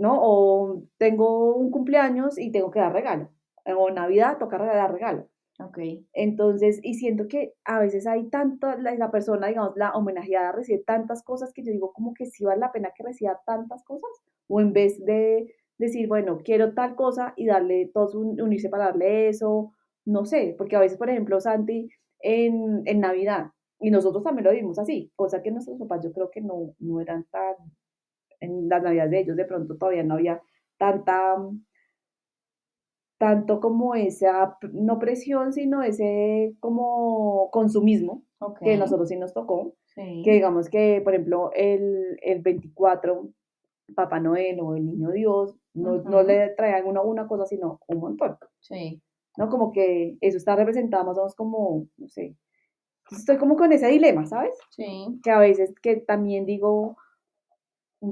¿no? 0.00 0.18
O 0.20 0.82
tengo 0.98 1.54
un 1.56 1.70
cumpleaños 1.70 2.38
y 2.38 2.52
tengo 2.52 2.70
que 2.70 2.80
dar 2.80 2.92
regalo, 2.92 3.30
o 3.76 3.90
Navidad 3.90 4.38
toca 4.38 4.58
dar 4.58 4.92
regalo. 4.92 5.28
ok. 5.60 5.78
Entonces, 6.12 6.80
y 6.82 6.94
siento 6.94 7.28
que 7.28 7.54
a 7.64 7.80
veces 7.80 8.06
hay 8.06 8.28
tanto, 8.30 8.74
la, 8.78 8.94
la 8.94 9.10
persona, 9.10 9.48
digamos, 9.48 9.72
la 9.76 9.92
homenajeada 9.92 10.52
recibe 10.52 10.82
tantas 10.84 11.22
cosas 11.22 11.52
que 11.52 11.62
yo 11.64 11.72
digo 11.72 11.92
como 11.92 12.14
que 12.14 12.26
sí 12.26 12.44
vale 12.44 12.60
la 12.60 12.72
pena 12.72 12.90
que 12.96 13.04
reciba 13.04 13.40
tantas 13.46 13.84
cosas, 13.84 14.10
o 14.48 14.60
en 14.60 14.72
vez 14.72 15.04
de 15.04 15.54
decir, 15.78 16.08
bueno, 16.08 16.38
quiero 16.44 16.74
tal 16.74 16.94
cosa 16.96 17.32
y 17.36 17.46
darle 17.46 17.90
todos 17.94 18.14
un- 18.14 18.40
unirse 18.40 18.68
para 18.68 18.86
darle 18.86 19.28
eso, 19.28 19.72
no 20.04 20.24
sé, 20.24 20.54
porque 20.58 20.76
a 20.76 20.80
veces, 20.80 20.98
por 20.98 21.10
ejemplo, 21.10 21.40
Santi, 21.40 21.88
en, 22.20 22.82
en 22.86 23.00
Navidad, 23.00 23.52
y 23.78 23.90
nosotros 23.90 24.22
también 24.24 24.44
lo 24.46 24.52
vimos 24.52 24.78
así, 24.78 25.10
cosa 25.16 25.42
que 25.42 25.50
nuestros 25.50 25.78
papás 25.78 26.04
yo 26.04 26.12
creo 26.12 26.30
que 26.30 26.40
no, 26.42 26.74
no 26.78 27.00
eran 27.00 27.24
tan, 27.30 27.54
en 28.40 28.68
las 28.68 28.82
Navidades 28.82 29.10
de 29.10 29.20
ellos 29.20 29.36
de 29.36 29.44
pronto 29.44 29.76
todavía 29.76 30.02
no 30.02 30.14
había 30.14 30.42
tanta, 30.78 31.36
tanto 33.18 33.60
como 33.60 33.94
esa, 33.94 34.56
no 34.72 34.98
presión, 34.98 35.52
sino 35.52 35.82
ese 35.82 36.54
como 36.60 37.50
consumismo 37.50 38.24
Ok. 38.40 38.60
que 38.60 38.76
nosotros 38.78 39.08
sí 39.08 39.16
nos 39.16 39.34
tocó, 39.34 39.74
que 39.94 40.02
Sí. 40.02 40.22
digamos 40.24 40.70
que, 40.70 41.02
por 41.04 41.12
ejemplo, 41.14 41.50
el, 41.54 42.18
el 42.22 42.40
24, 42.40 43.28
Papá 43.94 44.20
Noel 44.20 44.58
o 44.60 44.74
el 44.76 44.86
Niño 44.86 45.10
Dios, 45.10 45.54
no, 45.74 45.96
no 46.02 46.18
Ujú. 46.18 46.26
le 46.26 46.48
traían 46.50 46.86
una, 46.86 47.02
una 47.02 47.26
cosa, 47.28 47.44
sino 47.44 47.80
un 47.88 47.98
montón, 47.98 48.38
Sí. 48.60 49.02
¿no? 49.36 49.48
Como 49.50 49.70
que 49.72 50.16
eso 50.22 50.38
está 50.38 50.56
representado 50.56 51.04
más 51.04 51.18
o 51.18 51.20
menos 51.20 51.34
como, 51.34 51.86
no 51.98 52.08
sé, 52.08 52.36
estoy 53.10 53.36
como 53.36 53.56
con 53.56 53.72
ese 53.72 53.88
dilema, 53.88 54.24
¿sabes? 54.26 54.54
Sí. 54.70 55.20
Que 55.22 55.30
a 55.30 55.38
veces 55.40 55.74
que 55.82 55.96
también 55.96 56.46
digo, 56.46 56.96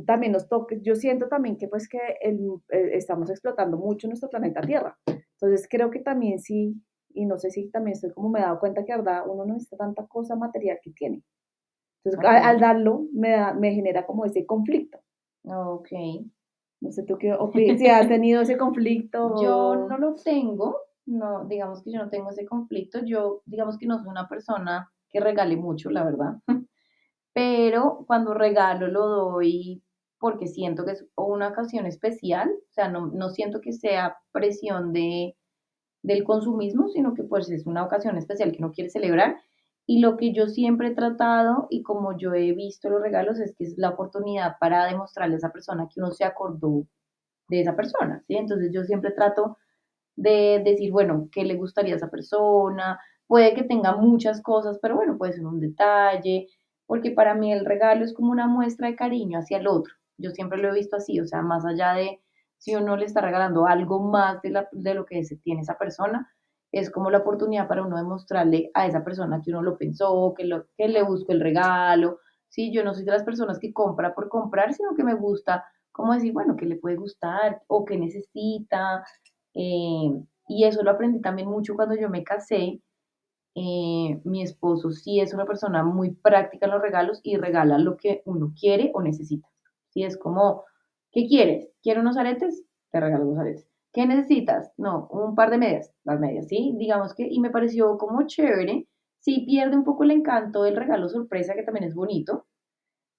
también 0.06 0.32
nos 0.32 0.48
toca, 0.48 0.76
yo 0.82 0.94
siento 0.96 1.28
también 1.28 1.56
que 1.56 1.68
pues 1.68 1.88
que 1.88 1.98
el- 2.20 2.60
eh, 2.70 2.90
estamos 2.94 3.30
explotando 3.30 3.76
mucho 3.78 4.06
nuestro 4.08 4.28
planeta 4.28 4.60
Tierra. 4.60 4.98
Entonces 5.06 5.66
creo 5.70 5.90
que 5.90 6.00
también 6.00 6.38
sí, 6.40 6.74
y 7.10 7.24
no 7.26 7.38
sé 7.38 7.50
si 7.50 7.70
también 7.70 7.94
estoy 7.94 8.10
como 8.12 8.28
me 8.28 8.40
he 8.40 8.42
dado 8.42 8.60
cuenta 8.60 8.84
que 8.84 8.94
verdad 8.96 9.22
uno 9.26 9.44
no 9.44 9.54
necesita 9.54 9.76
tanta 9.78 10.06
cosa 10.06 10.36
material 10.36 10.78
que 10.82 10.90
tiene. 10.92 11.22
Entonces 12.04 12.28
al, 12.28 12.36
al 12.44 12.60
darlo 12.60 13.06
me, 13.12 13.30
da, 13.30 13.54
me 13.54 13.72
genera 13.72 14.06
como 14.06 14.24
ese 14.24 14.44
conflicto. 14.46 14.98
Ok. 15.44 15.88
No 16.80 16.92
sé 16.92 17.02
tú 17.04 17.16
qué 17.18 17.32
opinas, 17.32 17.78
si 17.78 17.88
has 17.88 18.08
tenido 18.08 18.42
ese 18.42 18.56
conflicto. 18.56 19.34
Yo 19.42 19.86
no 19.88 19.98
lo 19.98 20.14
tengo, 20.14 20.76
no, 21.06 21.44
digamos 21.46 21.82
que 21.82 21.90
yo 21.90 21.98
no 22.04 22.10
tengo 22.10 22.30
ese 22.30 22.44
conflicto, 22.46 23.00
yo 23.04 23.42
digamos 23.46 23.78
que 23.78 23.86
no 23.86 23.98
soy 23.98 24.08
una 24.08 24.28
persona 24.28 24.92
que 25.08 25.20
regale 25.20 25.56
mucho, 25.56 25.90
la 25.90 26.04
verdad, 26.04 26.34
pero 27.32 28.04
cuando 28.06 28.34
regalo 28.34 28.88
lo 28.88 29.06
doy 29.06 29.82
porque 30.18 30.48
siento 30.48 30.84
que 30.84 30.92
es 30.92 31.06
una 31.16 31.48
ocasión 31.48 31.86
especial, 31.86 32.50
o 32.50 32.72
sea, 32.72 32.88
no, 32.88 33.06
no 33.06 33.30
siento 33.30 33.60
que 33.60 33.72
sea 33.72 34.16
presión 34.32 34.92
de, 34.92 35.36
del 36.02 36.24
consumismo, 36.24 36.88
sino 36.88 37.14
que 37.14 37.22
pues 37.24 37.50
es 37.50 37.66
una 37.66 37.84
ocasión 37.84 38.16
especial 38.16 38.52
que 38.52 38.58
uno 38.58 38.72
quiere 38.72 38.90
celebrar. 38.90 39.36
Y 39.86 40.00
lo 40.00 40.16
que 40.16 40.32
yo 40.32 40.48
siempre 40.48 40.88
he 40.88 40.94
tratado 40.94 41.66
y 41.70 41.82
como 41.82 42.16
yo 42.18 42.34
he 42.34 42.52
visto 42.52 42.90
los 42.90 43.00
regalos 43.00 43.40
es 43.40 43.54
que 43.56 43.64
es 43.64 43.74
la 43.78 43.90
oportunidad 43.90 44.56
para 44.60 44.84
demostrarle 44.86 45.34
a 45.36 45.38
esa 45.38 45.52
persona 45.52 45.88
que 45.88 46.00
uno 46.00 46.10
se 46.10 46.24
acordó 46.24 46.84
de 47.48 47.60
esa 47.62 47.74
persona, 47.76 48.22
¿sí? 48.26 48.36
Entonces 48.36 48.70
yo 48.72 48.84
siempre 48.84 49.12
trato 49.12 49.56
de 50.16 50.62
decir, 50.64 50.92
bueno, 50.92 51.28
¿qué 51.32 51.44
le 51.44 51.56
gustaría 51.56 51.94
a 51.94 51.96
esa 51.96 52.10
persona? 52.10 52.98
Puede 53.26 53.54
que 53.54 53.62
tenga 53.64 53.96
muchas 53.96 54.42
cosas, 54.42 54.78
pero 54.82 54.96
bueno, 54.96 55.16
puede 55.18 55.34
ser 55.34 55.46
un 55.46 55.60
detalle. 55.60 56.48
Porque 56.88 57.10
para 57.10 57.34
mí 57.34 57.52
el 57.52 57.66
regalo 57.66 58.02
es 58.02 58.14
como 58.14 58.32
una 58.32 58.48
muestra 58.48 58.88
de 58.88 58.96
cariño 58.96 59.38
hacia 59.38 59.58
el 59.58 59.68
otro. 59.68 59.92
Yo 60.16 60.30
siempre 60.30 60.58
lo 60.58 60.70
he 60.70 60.74
visto 60.74 60.96
así, 60.96 61.20
o 61.20 61.26
sea, 61.26 61.42
más 61.42 61.64
allá 61.66 61.92
de 61.92 62.20
si 62.56 62.74
uno 62.74 62.96
le 62.96 63.04
está 63.04 63.20
regalando 63.20 63.66
algo 63.66 64.00
más 64.00 64.40
de, 64.42 64.94
lo 64.94 65.04
que 65.04 65.22
tiene 65.44 65.60
esa 65.60 65.76
persona, 65.76 66.32
es 66.72 66.90
como 66.90 67.10
la 67.10 67.18
oportunidad 67.18 67.68
para 67.68 67.84
uno 67.84 67.98
demostrarle 67.98 68.70
a 68.72 68.86
esa 68.86 69.04
persona 69.04 69.42
que 69.44 69.50
uno 69.50 69.62
lo 69.62 69.76
pensó, 69.76 70.32
que, 70.34 70.44
lo, 70.44 70.64
que 70.78 70.88
le 70.88 71.02
busco 71.02 71.30
el 71.32 71.40
regalo. 71.40 72.20
Sí, 72.48 72.72
yo 72.72 72.82
no 72.82 72.94
soy 72.94 73.04
de 73.04 73.12
las 73.12 73.22
personas 73.22 73.58
que 73.58 73.72
compra 73.74 74.14
por 74.14 74.30
comprar, 74.30 74.72
sino 74.72 74.94
que 74.96 75.04
me 75.04 75.14
gusta 75.14 75.64
como 75.92 76.14
decir, 76.14 76.32
bueno, 76.32 76.56
que 76.56 76.64
le 76.64 76.76
puede 76.76 76.96
gustar 76.96 77.60
o 77.66 77.84
que 77.84 77.98
necesita. 77.98 79.04
Eh, 79.54 80.10
y 80.48 80.64
eso 80.64 80.82
lo 80.82 80.92
aprendí 80.92 81.20
también 81.20 81.48
mucho 81.48 81.74
cuando 81.74 81.96
yo 81.96 82.08
me 82.08 82.24
casé. 82.24 82.80
Eh, 83.54 84.20
mi 84.24 84.42
esposo 84.42 84.90
sí 84.92 85.20
es 85.20 85.34
una 85.34 85.44
persona 85.46 85.82
muy 85.84 86.12
práctica 86.12 86.66
en 86.66 86.72
los 86.72 86.82
regalos 86.82 87.20
y 87.24 87.36
regala 87.36 87.78
lo 87.78 87.96
que 87.96 88.22
uno 88.24 88.52
quiere 88.58 88.90
o 88.94 89.02
necesita. 89.02 89.48
Sí, 89.90 90.04
es 90.04 90.16
como, 90.16 90.64
¿qué 91.12 91.26
quieres? 91.26 91.68
¿Quiero 91.82 92.00
unos 92.02 92.16
aretes? 92.16 92.64
Te 92.90 93.00
regalo 93.00 93.24
unos 93.26 93.40
aretes. 93.40 93.68
¿Qué 93.92 94.06
necesitas? 94.06 94.72
No, 94.76 95.08
un 95.10 95.34
par 95.34 95.50
de 95.50 95.58
medias, 95.58 95.92
las 96.04 96.20
medias, 96.20 96.46
¿sí? 96.48 96.74
Digamos 96.78 97.14
que, 97.14 97.26
y 97.28 97.40
me 97.40 97.50
pareció 97.50 97.98
como 97.98 98.26
chévere, 98.26 98.86
sí 99.20 99.44
pierde 99.46 99.76
un 99.76 99.84
poco 99.84 100.04
el 100.04 100.12
encanto 100.12 100.62
del 100.62 100.76
regalo 100.76 101.08
sorpresa, 101.08 101.54
que 101.54 101.62
también 101.62 101.84
es 101.86 101.94
bonito, 101.94 102.46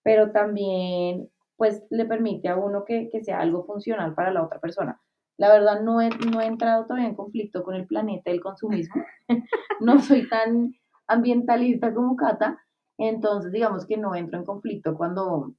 pero 0.04 0.32
también, 0.32 1.30
pues, 1.58 1.84
le 1.90 2.06
permite 2.06 2.50
a 2.50 2.58
uno 2.58 2.86
que, 2.86 3.10
que 3.12 3.24
sea 3.24 3.40
algo 3.42 3.66
funcional 3.66 4.16
para 4.16 4.32
la 4.34 4.44
otra 4.44 4.60
persona. 4.60 5.02
La 5.40 5.52
verdad, 5.52 5.82
no 5.82 6.02
he, 6.02 6.10
no 6.10 6.42
he 6.42 6.46
entrado 6.46 6.86
todavía 6.86 7.08
en 7.08 7.16
conflicto 7.16 7.64
con 7.64 7.74
el 7.74 7.88
planeta 7.88 8.30
del 8.30 8.42
consumismo. 8.42 9.02
no 9.80 10.00
soy 10.00 10.30
tan 10.30 10.76
ambientalista 11.08 11.94
como 11.94 12.16
Cata, 12.16 12.60
entonces 13.00 13.52
digamos 13.52 13.88
que 13.88 13.98
no 13.98 14.14
entro 14.14 14.38
en 14.38 14.46
conflicto 14.46 14.96
cuando, 14.96 15.56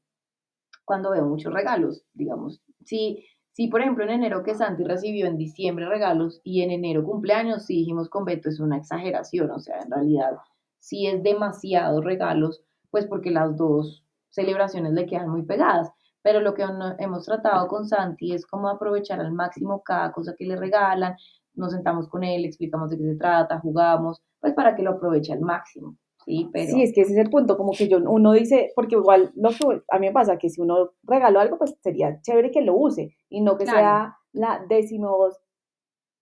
cuando 0.84 1.10
veo 1.10 1.26
muchos 1.26 1.52
regalos, 1.52 2.04
digamos. 2.14 2.62
Si 2.84 3.24
Sí, 3.52 3.66
por 3.68 3.80
ejemplo, 3.80 4.04
en 4.04 4.10
enero 4.10 4.42
que 4.44 4.54
Santi 4.54 4.84
recibió 4.84 5.26
en 5.26 5.36
diciembre 5.36 5.88
regalos 5.88 6.40
y 6.44 6.62
en 6.62 6.70
enero 6.70 7.04
cumpleaños, 7.04 7.66
sí 7.66 7.74
dijimos 7.74 8.08
con 8.08 8.24
Beto, 8.24 8.48
es 8.48 8.60
una 8.60 8.76
exageración, 8.76 9.50
o 9.50 9.58
sea, 9.58 9.80
en 9.80 9.90
realidad 9.90 10.36
sí 10.78 11.06
es 11.06 11.22
demasiados 11.22 12.04
regalos, 12.04 12.62
pues 12.90 13.06
porque 13.06 13.30
las 13.30 13.56
dos 13.56 14.04
celebraciones 14.30 14.92
le 14.92 15.06
quedan 15.06 15.28
muy 15.28 15.42
pegadas. 15.42 15.90
Pero 16.22 16.40
lo 16.40 16.54
que 16.54 16.64
hemos 16.98 17.24
tratado 17.24 17.66
con 17.68 17.86
Santi 17.86 18.32
es 18.32 18.46
como 18.46 18.68
aprovechar 18.68 19.20
al 19.20 19.32
máximo 19.32 19.82
cada 19.82 20.12
cosa 20.12 20.34
que 20.36 20.44
le 20.44 20.56
regalan, 20.56 21.16
nos 21.54 21.72
sentamos 21.72 22.08
con 22.08 22.24
él, 22.24 22.44
explicamos 22.44 22.90
de 22.90 22.98
qué 22.98 23.04
se 23.04 23.16
trata, 23.16 23.60
jugamos, 23.60 24.22
pues 24.40 24.54
para 24.54 24.74
que 24.74 24.82
lo 24.82 24.92
aproveche 24.92 25.32
al 25.32 25.40
máximo. 25.40 25.96
Sí, 26.24 26.48
pero... 26.52 26.72
sí, 26.72 26.82
es 26.82 26.92
que 26.92 27.00
ese 27.02 27.12
es 27.12 27.18
el 27.18 27.30
punto, 27.30 27.56
como 27.56 27.72
que 27.72 27.88
yo, 27.88 27.98
uno 27.98 28.32
dice, 28.32 28.72
porque 28.74 28.94
igual 28.94 29.32
lo 29.34 29.50
que 29.50 29.82
a 29.88 29.98
mí 29.98 30.06
me 30.08 30.12
pasa, 30.12 30.38
que 30.38 30.50
si 30.50 30.60
uno 30.60 30.90
regaló 31.02 31.40
algo, 31.40 31.58
pues 31.58 31.74
sería 31.80 32.20
chévere 32.20 32.50
que 32.50 32.60
lo 32.60 32.76
use 32.76 33.16
y 33.28 33.40
no 33.40 33.56
que 33.56 33.66
sea 33.66 34.16
la 34.32 34.64
décimo 34.68 35.28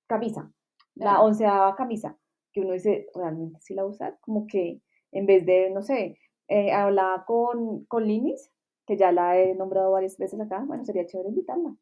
camisa, 0.06 0.50
la 0.94 1.20
onceava 1.20 1.74
camisa, 1.74 2.16
que 2.52 2.60
uno 2.60 2.72
dice, 2.72 3.08
realmente 3.14 3.58
sí 3.60 3.74
la 3.74 3.84
usar, 3.84 4.18
como 4.20 4.46
que 4.46 4.80
en 5.10 5.26
vez 5.26 5.44
de, 5.44 5.70
no 5.70 5.82
sé, 5.82 6.18
eh, 6.48 6.72
hablaba 6.72 7.24
con, 7.24 7.84
con 7.86 8.06
Linis, 8.06 8.50
que 8.88 8.96
ya 8.96 9.12
la 9.12 9.38
he 9.38 9.54
nombrado 9.54 9.92
varias 9.92 10.16
veces 10.16 10.40
acá, 10.40 10.64
bueno, 10.66 10.82
sería 10.82 11.04
chévere 11.04 11.28
invitarla 11.28 11.76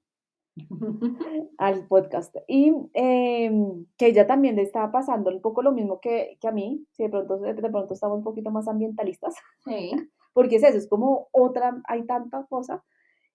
al 1.59 1.87
podcast. 1.87 2.35
Y 2.49 2.75
em, 2.95 3.87
que 3.97 4.09
ella 4.09 4.27
también 4.27 4.57
le 4.57 4.63
estaba 4.63 4.91
pasando 4.91 5.31
un 5.31 5.41
poco 5.41 5.63
lo 5.63 5.71
mismo 5.71 6.01
que, 6.01 6.37
que 6.41 6.49
a 6.49 6.51
mí, 6.51 6.85
si 6.91 7.05
de 7.05 7.09
pronto, 7.09 7.39
de 7.39 7.55
pronto 7.55 7.95
estamos 7.95 8.19
un 8.19 8.25
poquito 8.25 8.51
más 8.51 8.67
ambientalistas, 8.67 9.37
sí. 9.65 9.93
porque 10.33 10.57
es 10.57 10.65
eso, 10.65 10.77
es 10.77 10.89
como 10.89 11.29
otra, 11.31 11.81
hay 11.87 12.05
tanta 12.07 12.45
cosa. 12.47 12.83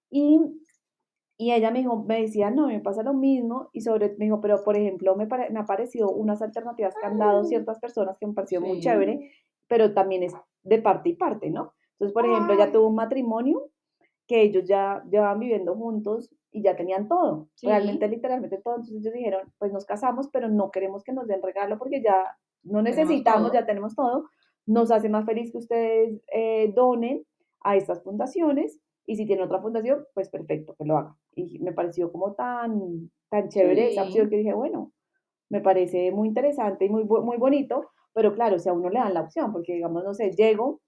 Y, 0.10 0.42
y 1.38 1.54
ella 1.54 1.72
me 1.72 1.80
dijo, 1.80 2.04
me 2.04 2.24
decía, 2.24 2.52
no, 2.52 2.68
me 2.68 2.82
pasa 2.82 3.04
lo 3.04 3.14
mismo, 3.14 3.70
y 3.72 3.80
sobre, 3.80 4.10
me 4.18 4.26
dijo, 4.26 4.42
pero 4.42 4.66
por 4.66 4.76
ejemplo, 4.76 5.16
me, 5.16 5.28
me 5.28 5.60
ha 5.60 5.66
parecido 5.66 6.12
unas 6.12 6.42
alternativas 6.42 6.94
que 7.00 7.08
han 7.08 7.18
dado 7.18 7.46
ciertas 7.46 7.80
personas 7.80 8.18
que 8.20 8.28
me 8.28 8.34
pareció 8.34 8.60
muy 8.60 8.82
chévere, 8.82 9.32
pero 9.70 9.94
también 9.94 10.24
es 10.24 10.34
de 10.64 10.82
parte 10.82 11.08
y 11.08 11.16
parte, 11.16 11.50
¿no? 11.50 11.72
Entonces, 12.02 12.16
por 12.16 12.26
ejemplo, 12.26 12.56
ella 12.56 12.72
tuvo 12.72 12.88
un 12.88 12.96
matrimonio 12.96 13.70
que 14.26 14.42
ellos 14.42 14.66
ya 14.66 15.04
llevaban 15.12 15.38
viviendo 15.38 15.76
juntos 15.76 16.34
y 16.52 16.64
ya 16.64 16.76
tenían 16.76 17.08
todo, 17.08 17.48
realmente 17.62 18.08
literalmente 18.08 18.58
todo. 18.58 18.78
Entonces 18.78 19.02
ellos 19.02 19.14
dijeron, 19.14 19.54
pues 19.60 19.72
nos 19.72 19.86
casamos, 19.86 20.28
pero 20.34 20.50
no 20.50 20.72
queremos 20.72 21.04
que 21.04 21.14
nos 21.14 21.28
den 21.28 21.44
regalo 21.44 21.78
porque 21.78 22.02
ya 22.02 22.36
no 22.64 22.82
necesitamos, 22.82 23.52
ya 23.52 23.68
tenemos 23.68 23.94
todo. 23.94 24.26
Nos 24.66 24.90
hace 24.90 25.10
más 25.10 25.28
feliz 25.28 25.52
que 25.52 25.60
ustedes 25.60 26.24
eh, 26.34 26.74
donen 26.76 27.24
a 27.60 27.76
estas 27.76 28.02
fundaciones 28.02 28.80
y 29.06 29.16
si 29.16 29.28
tienen 29.28 29.46
otra 29.46 29.62
fundación, 29.62 30.04
pues 30.16 30.28
perfecto, 30.30 30.74
que 30.80 30.86
lo 30.86 30.98
hagan. 30.98 31.14
Y 31.36 31.60
me 31.60 31.72
pareció 31.72 32.12
como 32.12 32.34
tan, 32.34 33.12
tan 33.30 33.50
chévere 33.50 33.92
esa 33.92 34.06
opción 34.06 34.28
que 34.28 34.38
dije, 34.38 34.56
bueno, 34.56 34.92
me 35.50 35.62
parece 35.62 36.12
muy 36.12 36.30
interesante 36.30 36.86
y 36.86 36.90
muy, 36.90 37.04
muy 37.04 37.38
bonito, 37.38 37.92
pero 38.12 38.34
claro, 38.34 38.58
si 38.58 38.70
a 38.70 38.74
uno 38.74 38.90
le 38.90 38.98
dan 38.98 39.14
la 39.14 39.22
opción, 39.22 39.52
porque 39.52 39.76
digamos, 39.76 40.04
no 40.04 40.16
sé, 40.16 40.32
llego, 40.32 40.82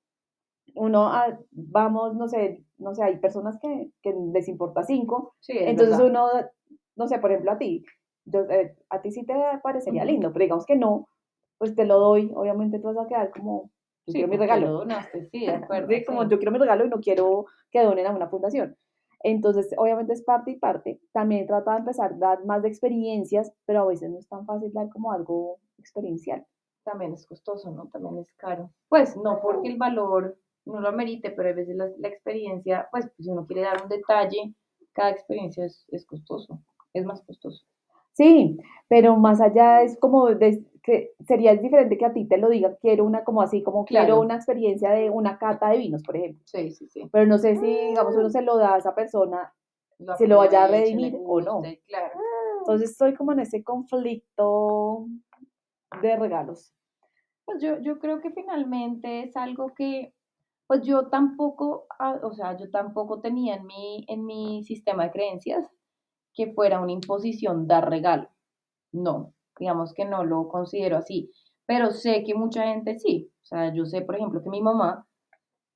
uno, 0.75 1.08
ah, 1.08 1.38
vamos, 1.51 2.15
no 2.15 2.27
sé, 2.27 2.63
no 2.77 2.94
sé, 2.96 3.03
hay 3.03 3.18
personas 3.18 3.60
que, 3.60 3.92
que 4.01 4.13
les 4.34 4.48
importa 4.48 4.84
cinco, 4.84 5.36
entonces 5.48 6.00
uno, 6.00 6.27
no 6.96 7.08
sé, 7.08 7.20
por 7.20 7.32
ejemplo 7.32 7.51
a 7.51 7.58
ti, 7.58 7.84
yo, 8.25 8.42
eh, 8.50 8.75
a 8.89 9.01
ti 9.01 9.12
sí 9.12 9.25
te 9.25 9.34
parecería 9.62 10.06
lindo, 10.06 10.32
pero 10.32 10.44
digamos 10.44 10.65
que 10.65 10.75
no, 10.75 11.08
pues 11.58 11.75
te 11.75 11.86
lo 11.86 12.00
doy, 12.00 12.32
obviamente 12.36 12.80
tú 12.80 12.88
vas 12.88 12.98
a 12.98 13.08
quedar 13.08 13.32
como, 13.32 13.70
yo 14.06 14.13
quiero 14.13 14.27
mi 14.27 14.38
regalo. 14.38 14.84
sí, 15.32 15.46
de 15.46 15.51
acuerdo. 15.56 15.88
como 16.06 16.27
yo 16.27 16.38
quiero 16.38 16.51
mi 16.51 16.60
regalo 16.60 16.86
y 16.86 16.89
no 16.89 17.00
quiero 17.00 17.46
que 17.72 17.84
donen 17.84 18.08
a 18.08 18.12
una 18.12 18.30
fundación. 18.30 18.75
Entonces, 19.24 19.74
obviamente 19.77 20.12
es 20.12 20.22
parte 20.22 20.51
y 20.51 20.60
parte. 20.60 21.00
También 21.13 21.48
trata 21.48 21.72
de 21.72 21.77
empezar 21.80 22.12
a 22.12 22.18
dar 22.18 22.46
más 22.46 22.62
de 22.62 22.68
experiencias, 22.68 23.53
pero 23.65 23.84
a 23.84 23.86
veces 23.86 24.10
no 24.12 24.20
es 24.20 24.27
tan 24.27 24.46
fácil 24.46 24.74
dar 24.74 24.89
como 24.89 25.13
algo 25.13 25.60
experiencial. 25.77 26.46
También 26.84 27.13
es 27.13 27.25
costoso, 27.25 27.72
¿no? 27.72 27.88
También 27.88 28.18
es 28.18 28.34
caro. 28.34 28.70
Pues 28.89 29.15
no 29.15 29.39
porque 29.42 29.70
el 29.70 29.77
valor 29.77 30.38
no 30.65 30.79
lo 30.79 30.89
amerite, 30.89 31.32
pero 31.32 31.50
a 31.50 31.53
veces 31.53 31.75
la, 31.75 32.08
experiencia, 32.08 32.88
pues, 32.91 33.10
si 33.17 33.29
uno 33.29 33.46
quiere 33.46 33.63
dar 33.63 33.84
un 33.84 33.89
detalle, 33.89 34.53
cada 34.93 35.12
experiencia 35.12 35.65
es, 35.65 35.86
es 35.89 36.05
costoso, 36.05 36.60
es 36.93 37.05
más 37.05 37.22
costoso. 37.24 37.65
Sí, 38.13 38.58
pero 38.88 39.17
más 39.17 39.41
allá 39.41 39.82
es 39.82 39.98
como 40.00 40.27
de, 40.27 40.63
que 40.84 41.13
sería 41.25 41.55
diferente 41.55 41.98
que 41.98 42.05
a 42.05 42.13
ti 42.13 42.25
te 42.25 42.38
lo 42.38 42.50
digan, 42.50 42.77
quiero 42.79 43.05
una 43.05 43.24
como 43.24 43.41
así, 43.41 43.63
como 43.63 43.86
quiero 43.86 44.20
una 44.20 44.36
experiencia 44.36 44.91
de 44.91 45.10
una 45.10 45.39
cata 45.39 45.70
de 45.70 45.79
vinos, 45.79 46.03
por 46.03 46.17
ejemplo. 46.17 46.43
Sí, 46.46 46.72
sí, 46.72 46.88
sí. 46.89 47.10
Pero 47.12 47.25
no 47.25 47.38
sé 47.38 47.55
si, 47.55 47.65
digamos, 47.65 48.15
uno 48.15 48.29
se 48.29 48.41
lo 48.41 48.58
da 48.58 48.75
a 48.75 48.77
esa 48.77 48.93
persona, 48.93 49.51
si 50.17 50.27
lo 50.27 50.38
vaya 50.38 50.65
a 50.65 50.67
redimir 50.67 51.17
o 51.25 51.41
no. 51.41 51.62
Claro. 51.88 52.20
Entonces 52.60 52.91
estoy 52.91 53.15
como 53.15 53.32
en 53.32 53.39
ese 53.39 53.63
conflicto 53.63 55.08
de 56.01 56.15
regalos. 56.15 56.74
Pues 57.46 57.62
yo, 57.62 57.79
yo 57.79 58.00
creo 58.00 58.22
que 58.22 58.32
finalmente 58.32 59.24
es 59.24 59.36
algo 59.36 59.74
que 59.74 60.13
pues 60.74 60.88
yo 60.88 61.08
tampoco, 61.08 61.86
ah, 62.00 62.20
o 62.24 62.34
sea, 62.34 62.58
yo 62.58 62.72
tampoco 62.72 63.22
tenía 63.22 63.58
en 63.58 63.68
mi, 63.68 64.06
en 64.08 64.25
mi 64.25 64.63
sistema 64.63 65.03
de 65.03 65.12
creencias 65.12 65.70
que 66.34 66.51
fuera 66.51 66.82
una 66.82 66.94
imposición 66.94 67.68
dar 67.68 67.92
regalo. 67.92 68.27
No, 68.92 69.36
digamos 69.60 69.94
que 69.94 70.03
no 70.03 70.24
lo 70.24 70.48
considero 70.48 70.98
así, 70.98 71.30
pero 71.68 71.92
sé 71.92 72.24
que 72.24 72.34
mucha 72.34 72.63
gente 72.63 72.98
sí. 72.98 73.32
O 73.44 73.46
sea, 73.46 73.72
yo 73.72 73.86
sé, 73.86 74.01
por 74.01 74.15
ejemplo, 74.15 74.42
que 74.42 74.50
mi 74.50 74.63
mamá, 74.63 75.06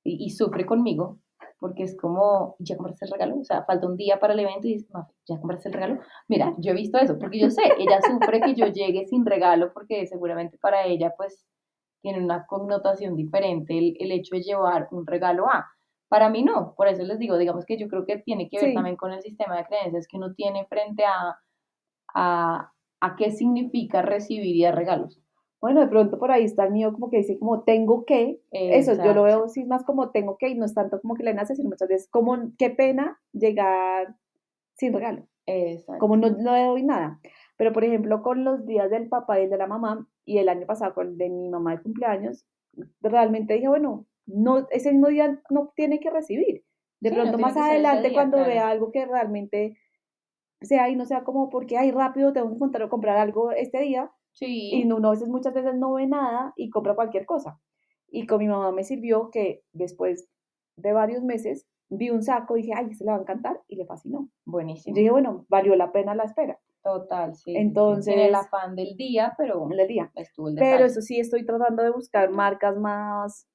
y, 0.02 0.30
sufre 0.30 0.66
conmigo, 0.66 1.20
porque 1.60 1.84
es 1.84 1.96
como, 1.96 2.56
¿ya 2.58 2.76
compraste 2.76 3.04
el 3.04 3.12
regalo? 3.12 3.38
O 3.38 3.44
sea, 3.44 3.62
falta 3.66 3.86
un 3.86 3.96
día 3.96 4.18
para 4.18 4.32
el 4.32 4.40
evento 4.40 4.66
y 4.66 4.78
dice, 4.78 4.88
¿ya 5.28 5.38
compraste 5.38 5.68
el 5.68 5.74
regalo? 5.74 6.00
Mira, 6.26 6.56
yo 6.58 6.72
he 6.72 6.74
visto 6.74 6.98
eso, 6.98 7.16
porque 7.20 7.38
yo 7.38 7.50
sé, 7.50 7.62
ella 7.78 8.00
sufre 8.02 8.40
que 8.40 8.56
yo 8.56 8.66
llegue 8.66 9.06
sin 9.06 9.24
regalo, 9.24 9.72
porque 9.72 10.06
seguramente 10.08 10.58
para 10.58 10.86
ella, 10.86 11.14
pues, 11.16 11.46
tiene 12.00 12.22
una 12.22 12.46
connotación 12.46 13.16
diferente 13.16 13.76
el, 13.76 14.12
hecho 14.12 14.36
de 14.36 14.42
llevar 14.42 14.88
un 14.90 15.06
regalo 15.06 15.48
a. 15.48 15.66
Para 16.08 16.30
mí 16.30 16.42
no, 16.42 16.74
por 16.76 16.88
eso 16.88 17.02
les 17.02 17.18
digo, 17.18 17.36
digamos 17.36 17.66
que 17.66 17.76
yo 17.76 17.88
creo 17.88 18.06
que 18.06 18.18
tiene 18.18 18.48
que 18.48 18.60
ver 18.60 18.74
también 18.74 18.96
con 18.96 19.12
el 19.12 19.20
sistema 19.20 19.56
de 19.56 19.64
creencias 19.66 20.06
que 20.08 20.16
uno 20.16 20.34
tiene 20.34 20.66
frente 20.66 21.04
a, 21.04 21.38
a, 22.14 22.72
a 23.00 23.16
qué 23.16 23.30
significa 23.30 24.02
recibir 24.02 24.56
y 24.56 24.62
dar 24.62 24.74
regalos. 24.74 25.20
Bueno, 25.60 25.80
de 25.80 25.88
pronto 25.88 26.18
por 26.18 26.30
ahí 26.30 26.44
está 26.44 26.64
el 26.64 26.72
mío 26.72 26.92
como 26.92 27.10
que 27.10 27.18
dice 27.18 27.38
como 27.38 27.64
tengo 27.64 28.04
que, 28.04 28.40
eso 28.52 28.94
yo 28.94 29.12
lo 29.12 29.24
veo 29.24 29.48
sí 29.48 29.64
más 29.64 29.84
como 29.84 30.10
tengo 30.10 30.36
que 30.38 30.48
y 30.48 30.54
no 30.54 30.64
es 30.64 30.72
tanto 30.72 31.00
como 31.00 31.14
que 31.14 31.24
le 31.24 31.34
nace, 31.34 31.56
sino 31.56 31.68
muchas 31.68 31.88
veces 31.88 32.08
como 32.10 32.36
qué 32.58 32.70
pena 32.70 33.18
llegar 33.32 34.14
sin 34.74 34.92
regalo, 34.92 35.26
como 35.98 36.16
no, 36.16 36.30
no 36.30 36.52
le 36.54 36.64
doy 36.64 36.82
nada. 36.84 37.20
Pero 37.58 37.72
por 37.72 37.84
ejemplo 37.84 38.22
con 38.22 38.44
los 38.44 38.64
días 38.64 38.88
del 38.88 39.08
papá 39.08 39.38
y 39.38 39.44
el 39.44 39.50
de 39.50 39.58
la 39.58 39.66
mamá, 39.66 40.08
y 40.24 40.38
el 40.38 40.48
año 40.48 40.64
pasado 40.64 40.94
con 40.94 41.08
el 41.08 41.18
de 41.18 41.28
mi 41.28 41.50
mamá 41.50 41.76
de 41.76 41.82
cumpleaños, 41.82 42.46
realmente 43.02 43.54
dije, 43.54 43.68
bueno, 43.68 44.06
no, 44.26 44.66
ese 44.70 44.92
mismo 44.92 45.08
día 45.08 45.42
no 45.50 45.72
tiene 45.74 45.98
que 45.98 46.10
recibir. 46.10 46.64
De 47.00 47.12
pronto 47.12 47.36
más 47.36 47.56
adelante 47.56 48.12
cuando 48.12 48.38
vea 48.38 48.68
algo 48.68 48.90
que 48.90 49.04
realmente 49.04 49.76
sea 50.60 50.88
y 50.88 50.96
no 50.96 51.04
sea 51.04 51.24
como 51.24 51.48
porque, 51.48 51.76
ay, 51.76 51.90
rápido 51.90 52.32
tengo 52.32 52.48
que 52.48 52.54
encontrar 52.54 52.84
o 52.84 52.88
comprar 52.88 53.16
algo 53.16 53.50
este 53.50 53.80
día. 53.80 54.10
Sí. 54.32 54.70
Y 54.72 54.90
uno 54.90 55.08
a 55.08 55.12
veces 55.12 55.28
muchas 55.28 55.52
veces 55.52 55.74
no 55.74 55.94
ve 55.94 56.06
nada 56.06 56.52
y 56.56 56.70
compra 56.70 56.94
cualquier 56.94 57.26
cosa. 57.26 57.60
Y 58.08 58.26
con 58.26 58.38
mi 58.38 58.46
mamá 58.46 58.70
me 58.72 58.84
sirvió 58.84 59.30
que 59.30 59.62
después 59.72 60.28
de 60.76 60.92
varios 60.92 61.24
meses 61.24 61.66
vi 61.88 62.10
un 62.10 62.22
saco 62.22 62.56
y 62.56 62.62
dije, 62.62 62.74
ay, 62.76 62.94
se 62.94 63.04
le 63.04 63.10
va 63.10 63.16
a 63.16 63.20
encantar 63.20 63.60
y 63.66 63.76
le 63.76 63.84
fascinó. 63.84 64.28
Buenísimo. 64.44 64.94
Yo 64.94 65.00
dije, 65.00 65.10
bueno, 65.10 65.44
valió 65.48 65.74
la 65.74 65.90
pena 65.90 66.14
la 66.14 66.24
espera. 66.24 66.58
Total, 66.82 67.34
sí. 67.34 67.56
Entonces, 67.56 68.14
el 68.16 68.34
afán 68.34 68.76
del 68.76 68.96
día, 68.96 69.34
pero 69.36 69.68
el 69.70 69.88
día. 69.88 70.10
estuvo 70.14 70.48
el 70.48 70.54
Pero 70.54 70.84
eso 70.86 71.00
sí, 71.00 71.20
estoy 71.20 71.44
tratando 71.44 71.82
de 71.82 71.90
buscar 71.90 72.30
marcas 72.30 72.76
más, 72.78 73.48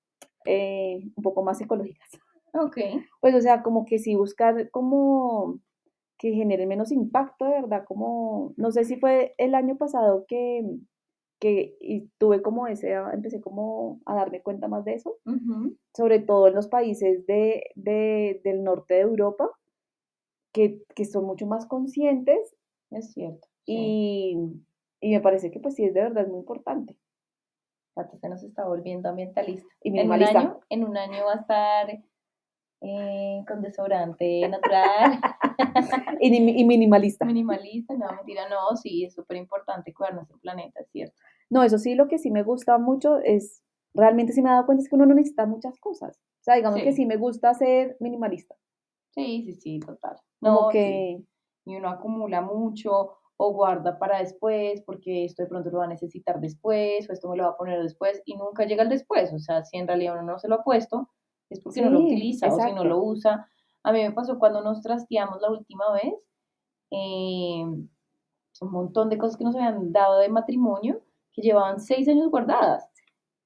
eh, 0.46 1.02
un 1.16 1.24
poco 1.24 1.44
más 1.44 1.60
ecológicas. 1.62 2.10
Ok. 2.54 2.78
Pues, 3.22 3.34
o 3.36 3.42
sea, 3.42 3.64
como 3.64 3.86
que 3.86 3.98
sí 3.98 4.16
buscar 4.16 4.70
como 4.70 5.60
que 6.24 6.32
genere 6.32 6.66
menos 6.66 6.94
impacto, 6.94 7.44
de 7.44 7.52
verdad, 7.52 7.84
como, 7.86 8.54
no 8.56 8.72
sé 8.72 8.86
si 8.86 8.96
fue 8.96 9.36
el 9.38 9.56
año 9.56 9.78
pasado 9.78 10.26
que, 10.26 10.64
que 11.38 11.76
y 11.82 12.08
tuve 12.18 12.42
como 12.42 12.68
ese, 12.68 12.94
empecé 12.94 13.42
como 13.42 14.00
a 14.06 14.16
darme 14.16 14.42
cuenta 14.42 14.70
más 14.70 14.86
de 14.86 14.94
eso, 14.94 15.18
sobre 15.94 16.20
todo 16.20 16.48
en 16.48 16.56
los 16.56 16.70
países 16.70 17.26
de, 17.26 17.66
de, 17.76 18.40
del 18.46 18.64
norte 18.64 18.94
de 18.94 19.02
Europa, 19.02 19.50
que, 20.54 20.82
que, 20.96 21.04
son 21.04 21.26
mucho 21.26 21.46
más 21.46 21.66
conscientes. 21.66 22.53
Es 22.94 23.12
cierto. 23.12 23.48
Y, 23.66 24.38
y, 25.00 25.12
me 25.12 25.22
parece 25.22 25.52
que 25.52 25.60
pues 25.60 25.76
sí, 25.76 25.86
es 25.86 25.94
de 25.94 26.02
verdad 26.02 26.24
es 26.24 26.30
muy 26.30 26.40
importante. 26.40 26.98
Se 28.20 28.28
nos 28.30 28.44
está 28.44 28.66
volviendo 28.66 29.10
ambientalista. 29.10 29.68
Y 29.82 29.92
minimalista. 29.92 30.32
En 30.32 30.46
un 30.46 30.48
año, 30.48 30.60
en 30.70 30.84
un 30.86 30.98
año 30.98 31.26
va 31.26 31.34
a 31.34 31.40
estar 31.40 32.04
eh, 32.82 33.44
con 33.48 33.62
desodorante 33.62 34.48
natural. 34.50 35.20
y, 36.20 36.36
y, 36.36 36.66
minimalista. 36.66 37.26
Minimalista, 37.26 37.96
no, 37.96 38.12
mentira, 38.14 38.50
no, 38.50 38.76
sí, 38.76 39.06
es 39.06 39.14
súper 39.14 39.38
importante 39.38 39.94
cuidar 39.94 40.16
nuestro 40.16 40.38
planeta, 40.40 40.82
es 40.82 40.90
cierto. 40.92 41.16
No, 41.50 41.64
eso 41.64 41.78
sí, 41.78 41.96
lo 41.96 42.08
que 42.08 42.18
sí 42.18 42.32
me 42.32 42.44
gusta 42.44 42.78
mucho 42.80 43.20
es, 43.20 43.64
realmente 43.94 44.34
sí 44.34 44.42
me 44.42 44.50
he 44.50 44.54
dado 44.54 44.66
cuenta 44.66 44.82
es 44.82 44.90
que 44.90 44.96
uno 44.96 45.06
no 45.06 45.14
necesita 45.14 45.46
muchas 45.46 45.80
cosas. 45.80 46.18
O 46.18 46.44
sea, 46.44 46.56
digamos 46.56 46.82
que 46.82 46.92
sí 46.92 47.06
me 47.06 47.16
gusta 47.16 47.54
ser 47.54 47.96
minimalista. 48.00 48.56
Sí, 49.12 49.44
sí, 49.46 49.54
sí, 49.54 49.80
total. 49.80 50.18
No, 50.42 50.68
que... 50.70 51.24
Y 51.66 51.76
uno 51.76 51.90
acumula 51.90 52.42
mucho 52.42 53.18
o 53.38 53.54
guarda 53.54 53.98
para 53.98 54.20
después 54.20 54.82
porque 54.86 55.26
esto 55.26 55.44
de 55.44 55.50
pronto 55.50 55.70
lo 55.70 55.80
va 55.80 55.86
a 55.86 55.88
necesitar 55.88 56.40
después 56.40 57.10
o 57.10 57.14
esto 57.14 57.30
me 57.30 57.38
lo 57.38 57.44
va 57.44 57.50
a 57.52 57.58
poner 57.58 57.82
después 57.82 58.22
y 58.26 58.36
nunca 58.36 58.66
llega 58.66 58.84
el 58.84 58.90
después. 58.90 59.34
O 59.34 59.40
sea, 59.40 59.64
si 59.64 59.78
en 59.78 59.88
realidad 59.88 60.14
uno 60.14 60.34
no 60.34 60.40
se 60.40 60.48
lo 60.48 60.56
ha 60.56 60.64
puesto, 60.64 61.10
es 61.50 61.60
porque 61.62 61.82
no 61.82 61.90
lo 61.90 62.02
utiliza 62.02 62.48
o 62.48 62.60
si 62.60 62.72
no 62.74 62.84
lo 62.84 63.02
usa. 63.02 63.48
A 63.84 63.92
mí 63.92 64.02
me 64.02 64.12
pasó 64.12 64.40
cuando 64.40 64.62
nos 64.62 64.82
trasteamos 64.82 65.42
la 65.42 65.52
última 65.52 65.92
vez, 65.94 66.14
eh, 66.92 67.66
un 68.62 68.72
montón 68.72 69.10
de 69.10 69.18
cosas 69.18 69.38
que 69.38 69.44
nos 69.44 69.56
habían 69.56 69.92
dado 69.92 70.20
de 70.20 70.30
matrimonio 70.30 71.02
que 71.34 71.42
llevaban 71.42 71.80
seis 71.80 72.08
años 72.08 72.30
guardadas. 72.30 72.88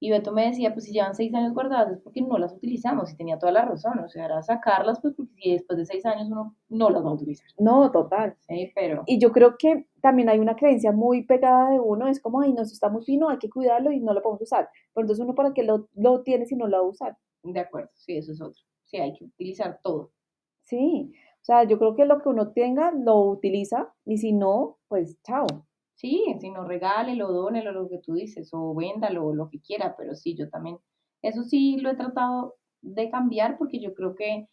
Y 0.00 0.10
Beto 0.10 0.32
me 0.32 0.46
decía, 0.46 0.72
pues 0.72 0.84
si 0.84 0.92
llevan 0.92 1.14
seis 1.14 1.34
años 1.34 1.54
guardadas 1.54 1.92
es 1.92 2.00
porque 2.00 2.22
no 2.22 2.38
las 2.38 2.52
utilizamos 2.52 3.10
y 3.12 3.16
tenía 3.16 3.38
toda 3.38 3.52
la 3.52 3.64
razón, 3.64 3.98
o 3.98 4.08
sea, 4.08 4.26
era 4.26 4.42
sacarlas, 4.42 5.00
pues 5.00 5.14
porque 5.14 5.32
si 5.34 5.52
después 5.52 5.76
de 5.76 5.86
seis 5.86 6.06
años 6.06 6.28
uno 6.28 6.56
no 6.68 6.90
las 6.90 7.04
va 7.04 7.10
a 7.10 7.14
utilizar. 7.14 7.48
No, 7.58 7.90
total. 7.90 8.36
Sí, 8.46 8.70
pero... 8.74 9.02
Y 9.06 9.18
yo 9.18 9.32
creo 9.32 9.56
que 9.58 9.86
también 10.00 10.28
hay 10.28 10.38
una 10.38 10.54
creencia 10.54 10.92
muy 10.92 11.24
pegada 11.24 11.70
de 11.70 11.80
uno, 11.80 12.06
es 12.06 12.20
como, 12.20 12.40
ay, 12.40 12.52
no, 12.52 12.62
está 12.62 12.88
muy 12.88 13.04
fino, 13.04 13.28
hay 13.28 13.38
que 13.38 13.50
cuidarlo 13.50 13.90
y 13.90 14.00
no 14.00 14.12
lo 14.12 14.22
podemos 14.22 14.42
usar. 14.42 14.68
Pero 14.94 15.04
entonces 15.04 15.24
uno 15.24 15.34
para 15.34 15.52
qué 15.52 15.64
lo, 15.64 15.88
lo 15.94 16.22
tiene 16.22 16.46
si 16.46 16.54
no 16.54 16.68
lo 16.68 16.76
va 16.76 16.84
a 16.84 16.88
usar. 16.88 17.16
De 17.42 17.60
acuerdo, 17.60 17.90
sí, 17.94 18.16
eso 18.16 18.32
es 18.32 18.40
otro. 18.40 18.62
Sí, 18.84 18.98
hay 18.98 19.12
que 19.14 19.24
utilizar 19.24 19.80
todo. 19.82 20.12
Sí, 20.62 21.12
o 21.40 21.44
sea, 21.44 21.64
yo 21.64 21.78
creo 21.78 21.94
que 21.94 22.04
lo 22.04 22.20
que 22.20 22.28
uno 22.28 22.52
tenga 22.52 22.92
lo 22.92 23.20
utiliza 23.22 23.92
y 24.04 24.18
si 24.18 24.32
no, 24.32 24.78
pues 24.88 25.20
chao. 25.22 25.46
Sí, 25.98 26.24
si 26.40 26.50
no 26.50 26.64
regálelo, 26.64 27.32
dónelo, 27.32 27.72
lo 27.72 27.88
que 27.88 27.98
tú 27.98 28.14
dices, 28.14 28.50
o 28.52 28.72
véndalo, 28.72 29.34
lo 29.34 29.48
que 29.50 29.60
quiera, 29.60 29.96
pero 29.96 30.14
sí, 30.14 30.36
yo 30.36 30.48
también, 30.48 30.78
eso 31.22 31.42
sí 31.42 31.76
lo 31.78 31.90
he 31.90 31.96
tratado 31.96 32.54
de 32.82 33.10
cambiar 33.10 33.58
porque 33.58 33.80
yo 33.80 33.92
creo 33.94 34.14
que 34.14 34.46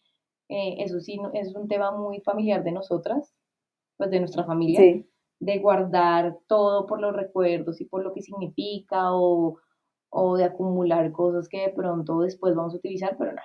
eh, 0.48 0.74
eso 0.78 0.98
sí 0.98 1.20
es 1.34 1.54
un 1.54 1.68
tema 1.68 1.92
muy 1.96 2.20
familiar 2.20 2.64
de 2.64 2.72
nosotras, 2.72 3.32
pues 3.96 4.10
de 4.10 4.18
nuestra 4.18 4.42
familia, 4.42 4.80
de 5.38 5.58
guardar 5.60 6.36
todo 6.48 6.84
por 6.84 7.00
los 7.00 7.14
recuerdos 7.14 7.80
y 7.80 7.84
por 7.84 8.02
lo 8.02 8.12
que 8.12 8.22
significa 8.22 9.14
o, 9.14 9.60
o 10.10 10.36
de 10.36 10.44
acumular 10.44 11.12
cosas 11.12 11.48
que 11.48 11.60
de 11.60 11.68
pronto 11.68 12.22
después 12.22 12.56
vamos 12.56 12.74
a 12.74 12.78
utilizar, 12.78 13.16
pero 13.16 13.32
no. 13.32 13.42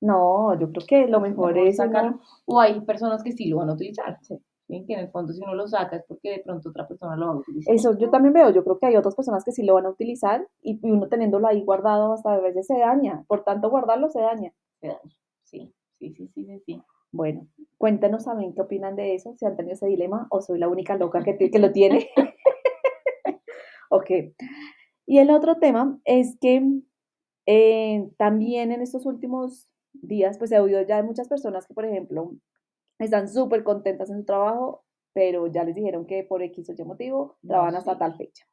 No, 0.00 0.60
yo 0.60 0.70
creo 0.70 0.86
que 0.86 1.06
lo 1.08 1.20
mejor, 1.20 1.56
es 1.56 1.76
sacar, 1.78 2.14
o 2.44 2.60
hay 2.60 2.78
personas 2.82 3.22
que 3.22 3.32
sí 3.32 3.48
lo 3.48 3.56
van 3.56 3.70
a 3.70 3.72
utilizar, 3.72 4.18
¿sí? 4.20 4.38
Que 4.68 4.94
en 4.94 5.00
el 5.00 5.10
fondo 5.10 5.32
si 5.32 5.42
uno 5.42 5.54
lo 5.54 5.66
saca 5.66 5.96
es 5.96 6.04
porque 6.06 6.30
de 6.30 6.38
pronto 6.40 6.68
otra 6.68 6.86
persona 6.86 7.16
lo 7.16 7.26
va 7.26 7.32
a 7.32 7.36
utilizar. 7.36 7.74
Eso 7.74 7.98
yo 7.98 8.10
también 8.10 8.34
veo, 8.34 8.50
yo 8.50 8.62
creo 8.62 8.78
que 8.78 8.86
hay 8.86 8.96
otras 8.96 9.14
personas 9.14 9.44
que 9.44 9.52
sí 9.52 9.62
lo 9.62 9.74
van 9.74 9.86
a 9.86 9.90
utilizar 9.90 10.46
y 10.62 10.78
uno 10.82 11.08
teniéndolo 11.08 11.46
ahí 11.46 11.64
guardado 11.64 12.12
hasta 12.12 12.34
a 12.34 12.40
veces 12.40 12.66
se 12.66 12.78
daña, 12.78 13.24
por 13.26 13.44
tanto 13.44 13.70
guardarlo 13.70 14.10
se 14.10 14.20
daña. 14.20 14.52
Se 14.80 14.88
daña, 14.88 15.16
sí, 15.44 15.74
sí, 15.98 16.14
sí, 16.14 16.28
sí, 16.34 16.62
sí. 16.66 16.82
Bueno, 17.10 17.48
cuéntenos 17.78 18.26
también 18.26 18.52
qué 18.54 18.60
opinan 18.60 18.94
de 18.94 19.14
eso, 19.14 19.34
si 19.38 19.46
han 19.46 19.56
tenido 19.56 19.74
ese 19.74 19.86
dilema 19.86 20.26
o 20.30 20.42
soy 20.42 20.58
la 20.58 20.68
única 20.68 20.96
loca 20.96 21.22
que, 21.22 21.50
que 21.50 21.58
lo 21.58 21.72
tiene. 21.72 22.10
ok. 23.90 24.10
Y 25.06 25.18
el 25.18 25.30
otro 25.30 25.56
tema 25.56 25.98
es 26.04 26.36
que 26.38 26.62
eh, 27.46 28.10
también 28.18 28.72
en 28.72 28.82
estos 28.82 29.06
últimos 29.06 29.70
días, 29.94 30.36
pues 30.36 30.52
he 30.52 30.60
oído 30.60 30.82
ya 30.82 30.96
de 30.96 31.02
muchas 31.02 31.28
personas 31.28 31.66
que, 31.66 31.72
por 31.72 31.86
ejemplo, 31.86 32.32
están 32.98 33.28
súper 33.28 33.64
contentas 33.64 34.10
en 34.10 34.18
su 34.18 34.24
trabajo, 34.24 34.84
pero 35.12 35.46
ya 35.46 35.64
les 35.64 35.74
dijeron 35.74 36.06
que 36.06 36.24
por 36.24 36.42
X 36.42 36.70
o 36.70 36.74
Y 36.76 36.84
motivo 36.84 37.38
trabajan 37.46 37.76
hasta 37.76 37.98
tal 37.98 38.16
fecha. 38.16 38.44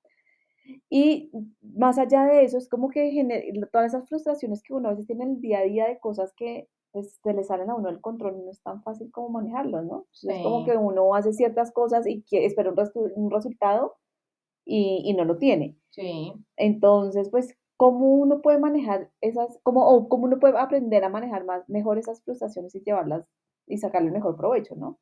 Y 0.90 1.32
más 1.62 1.98
allá 2.00 2.26
de 2.26 2.44
eso, 2.44 2.58
es 2.58 2.68
como 2.68 2.90
que 2.90 3.24
todas 3.72 3.94
esas 3.94 4.08
frustraciones 4.10 4.64
que 4.64 4.74
uno 4.74 4.90
a 4.90 4.92
veces 4.92 5.08
tiene 5.08 5.24
en 5.24 5.32
el 5.32 5.42
día 5.42 5.60
a 5.60 5.64
día 5.64 5.88
de 5.88 6.00
cosas 6.00 6.34
que 6.36 6.68
pues 6.92 7.20
se 7.22 7.34
le 7.34 7.44
salen 7.44 7.70
a 7.70 7.76
uno 7.76 7.90
del 7.90 8.00
control, 8.00 8.46
no 8.46 8.52
es 8.52 8.62
tan 8.62 8.82
fácil 8.82 9.12
como 9.12 9.28
manejarlos, 9.28 9.86
¿no? 9.86 10.06
Es 10.14 10.42
como 10.42 10.64
que 10.64 10.78
uno 10.78 11.14
hace 11.14 11.34
ciertas 11.34 11.74
cosas 11.74 12.08
y 12.08 12.24
quiere, 12.24 12.46
espera 12.46 12.72
un, 12.72 13.12
un 13.16 13.32
resultado 13.32 13.98
y, 14.64 15.02
y, 15.04 15.14
no 15.14 15.26
lo 15.26 15.38
tiene. 15.38 15.78
Sí. 15.90 16.32
Entonces, 16.56 17.30
pues, 17.30 17.54
¿cómo 17.76 18.14
uno 18.16 18.42
puede 18.42 18.60
manejar 18.60 19.12
esas, 19.20 19.60
cómo, 19.62 19.86
o 19.86 20.08
cómo 20.08 20.24
uno 20.24 20.40
puede 20.40 20.58
aprender 20.58 21.04
a 21.04 21.10
manejar 21.10 21.44
más, 21.44 21.68
mejor 21.68 21.98
esas 21.98 22.24
frustraciones 22.24 22.74
y 22.76 22.82
llevarlas 22.82 23.28
y 23.68 23.78
sacarle 23.78 24.12
mejor 24.12 24.36
provecho, 24.36 24.76
¿no? 24.76 25.00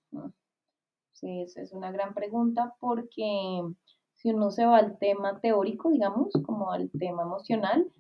Sí, 1.12 1.42
esa 1.42 1.62
es 1.62 1.74
una 1.74 1.92
gran 1.92 2.14
pregunta 2.14 2.76
porque 2.80 3.62
si 4.16 4.30
uno 4.32 4.52
se 4.52 4.66
va 4.66 4.78
al 4.78 4.98
tema 4.98 5.40
teórico, 5.40 5.90
digamos, 5.90 6.34
como 6.46 6.72
al 6.72 6.90
tema 6.92 7.24
emocional, 7.24 7.92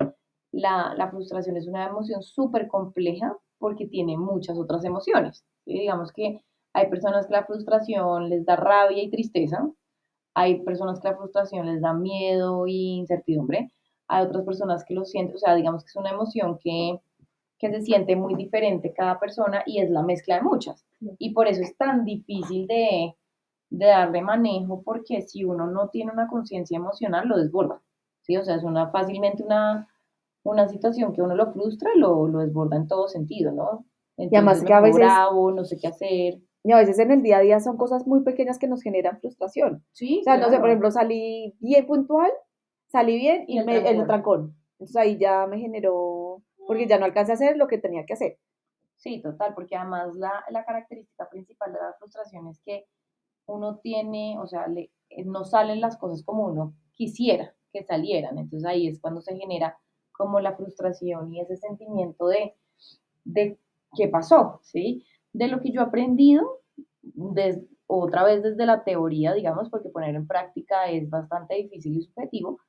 la, 0.52 1.10
frustración 1.10 1.58
es 1.58 1.68
una 1.68 1.88
emoción 1.88 2.22
súper 2.22 2.68
compleja 2.68 3.36
porque 3.58 3.88
tiene 3.88 4.18
muchas 4.18 4.58
otras 4.58 4.86
emociones. 4.86 5.44
Digamos 5.66 6.12
que 6.12 6.42
hay 6.74 6.90
personas 6.90 7.28
que 7.28 7.34
la 7.34 7.46
frustración 7.46 8.30
les 8.30 8.46
da 8.46 8.56
rabia 8.56 9.04
y 9.04 9.10
tristeza, 9.10 9.70
hay 10.34 10.64
personas 10.64 11.00
que 11.00 11.10
la 11.10 11.18
frustración 11.18 11.68
les 11.68 11.82
da 11.82 11.94
miedo 11.94 12.66
e 12.66 12.72
incertidumbre, 12.72 13.72
hay 14.08 14.26
otras 14.26 14.44
personas 14.46 14.84
que 14.86 14.94
lo 14.94 15.06
sienten, 15.06 15.36
o 15.36 15.40
sea, 15.40 15.56
digamos 15.56 15.84
que 15.84 15.90
es 15.90 15.96
una 15.96 16.12
emoción 16.12 16.60
que 16.60 17.00
que 17.64 17.72
se 17.72 17.82
siente 17.82 18.18
muy 18.18 18.36
diferente 18.36 18.94
cada 18.94 19.20
persona 19.20 19.64
y 19.66 19.80
es 19.80 19.90
la 19.90 20.04
mezcla 20.04 20.36
de 20.36 20.42
muchas. 20.42 20.86
Y 21.18 21.34
por 21.34 21.48
eso 21.48 21.62
es 21.62 21.78
tan 21.78 22.04
difícil 22.04 22.68
de, 22.68 23.16
de 23.70 23.86
darle 23.86 24.22
manejo, 24.22 24.82
porque 24.84 25.22
si 25.22 25.46
uno 25.46 25.68
no 25.68 25.88
tiene 25.88 26.12
una 26.12 26.28
conciencia 26.28 26.76
emocional, 26.76 27.26
lo 27.26 27.38
desborda. 27.38 27.82
¿sí? 28.22 28.36
O 28.36 28.44
sea, 28.44 28.56
es 28.56 28.64
una, 28.64 28.90
fácilmente 28.90 29.44
una, 29.44 29.88
una 30.44 30.68
situación 30.68 31.14
que 31.14 31.22
uno 31.22 31.36
lo 31.36 31.54
frustra, 31.54 31.90
lo, 31.96 32.28
lo 32.28 32.40
desborda 32.40 32.76
en 32.76 32.88
todo 32.88 33.08
sentido, 33.08 33.54
¿no? 33.54 33.86
y 34.18 34.36
además 34.36 34.62
que 34.62 34.74
a 34.74 34.82
veces... 34.82 34.98
Bravo, 34.98 35.52
no 35.52 35.64
sé 35.64 35.78
qué 35.78 35.88
hacer. 35.88 36.42
Y 36.66 36.72
a 36.74 36.78
veces 36.78 37.00
en 37.00 37.12
el 37.12 37.24
día 37.24 37.38
a 37.38 37.42
día 37.42 37.60
son 37.62 37.78
cosas 37.78 38.06
muy 38.06 38.24
pequeñas 38.24 38.60
que 38.60 38.68
nos 38.68 38.84
generan 38.84 39.20
frustración. 39.20 39.86
Sí, 39.94 40.20
o 40.20 40.24
sea, 40.24 40.38
no 40.38 40.50
sé, 40.50 40.60
por 40.60 40.68
ejemplo, 40.68 40.92
salí 40.92 41.56
bien 41.60 41.86
puntual, 41.86 42.32
salí 42.88 43.18
bien 43.18 43.46
y, 43.48 43.58
el, 43.58 43.66
me, 43.66 43.78
el 43.78 44.06
trancón. 44.06 44.54
Entonces 44.74 44.96
ahí 44.98 45.18
ya 45.18 45.48
me 45.48 45.60
generó 45.60 46.42
porque 46.68 46.88
ya 46.88 46.98
no 47.00 47.06
alcancé 47.06 47.32
a 47.32 47.36
hacer 47.36 47.58
lo 47.58 47.68
que 47.68 47.78
tenía 47.78 48.06
que 48.06 48.14
hacer. 48.14 48.38
Sí, 48.96 49.22
total, 49.22 49.54
porque 49.54 49.76
además 49.76 50.16
la, 50.16 50.46
la 50.50 50.64
característica 50.64 51.30
principal 51.30 51.74
de 51.74 51.80
la 51.80 51.94
frustración 52.00 52.48
es 52.48 52.60
que 52.62 52.86
uno 53.46 53.80
tiene, 53.80 54.38
o 54.40 54.48
sea, 54.48 54.68
le, 54.68 54.92
eh, 55.10 55.26
no 55.26 55.44
salen 55.44 55.82
las 55.82 55.98
cosas 55.98 56.24
como 56.24 56.46
uno 56.46 56.74
quisiera 56.94 57.54
que 57.72 57.84
salieran. 57.84 58.38
Entonces 58.38 58.66
ahí 58.68 58.88
es 58.88 59.00
cuando 59.00 59.22
se 59.22 59.36
genera 59.36 59.78
como 60.12 60.40
la 60.40 60.56
frustración 60.56 61.34
y 61.34 61.42
ese 61.42 61.58
sentimiento 61.58 62.28
de, 62.28 62.56
de 63.26 63.60
qué 63.96 64.08
pasó, 64.08 64.60
¿sí? 64.64 65.06
De 65.34 65.48
lo 65.48 65.60
que 65.60 65.72
yo 65.72 65.82
he 65.82 65.86
aprendido, 65.86 66.62
otra 67.88 68.24
vez 68.24 68.44
desde 68.44 68.66
la 68.66 68.84
teoría, 68.84 69.34
digamos, 69.34 69.70
porque 69.70 69.90
poner 69.90 70.16
en 70.16 70.28
práctica 70.28 70.86
es 70.90 71.10
bastante 71.10 71.56
difícil 71.56 71.98
y 71.98 72.02
subjetivo, 72.02 72.60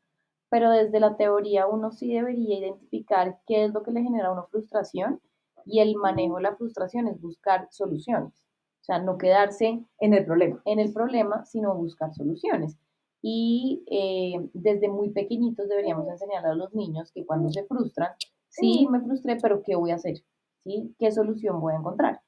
pero 0.49 0.71
desde 0.71 1.01
la 1.01 1.17
teoría 1.17 1.67
uno 1.67 1.91
sí 1.93 2.13
debería 2.13 2.59
identificar 2.59 3.39
qué 3.47 3.65
es 3.65 3.73
lo 3.73 3.83
que 3.83 3.93
le 3.93 4.03
genera 4.03 4.29
a 4.29 4.33
uno 4.33 4.47
frustración 4.51 5.21
y 5.67 5.81
el 5.81 5.97
manejo 5.97 6.37
de 6.37 6.43
la 6.43 6.57
frustración 6.57 7.09
es 7.09 7.21
buscar 7.21 7.69
soluciones. 7.71 8.33
O 8.81 8.85
sea, 8.85 8.99
no 8.99 9.17
quedarse 9.17 9.83
en 9.99 10.15
el 10.15 10.25
problema, 10.25 10.61
en 10.65 10.79
el 10.79 10.93
problema 10.93 11.45
sino 11.45 11.75
buscar 11.75 12.13
soluciones. 12.15 12.77
Y 13.23 13.83
eh, 13.91 14.51
desde 14.53 14.89
muy 14.89 15.11
pequeñitos 15.11 15.69
deberíamos 15.69 16.07
enseñar 16.09 16.45
a 16.45 16.55
los 16.55 16.75
niños 16.75 17.11
que 17.11 17.25
cuando 17.25 17.49
se 17.49 17.65
frustran, 17.65 18.11
Sí, 18.55 18.87
me 18.89 19.01
frustré, 19.01 19.37
pero 19.43 19.63
¿qué 19.65 19.75
voy 19.75 19.91
a 19.91 19.97
hacer? 19.97 20.23
¿Sí? 20.63 20.95
¿Qué 20.99 21.11
solución 21.11 21.61
voy 21.61 21.73
a 21.75 21.79
encontrar? 21.79 22.21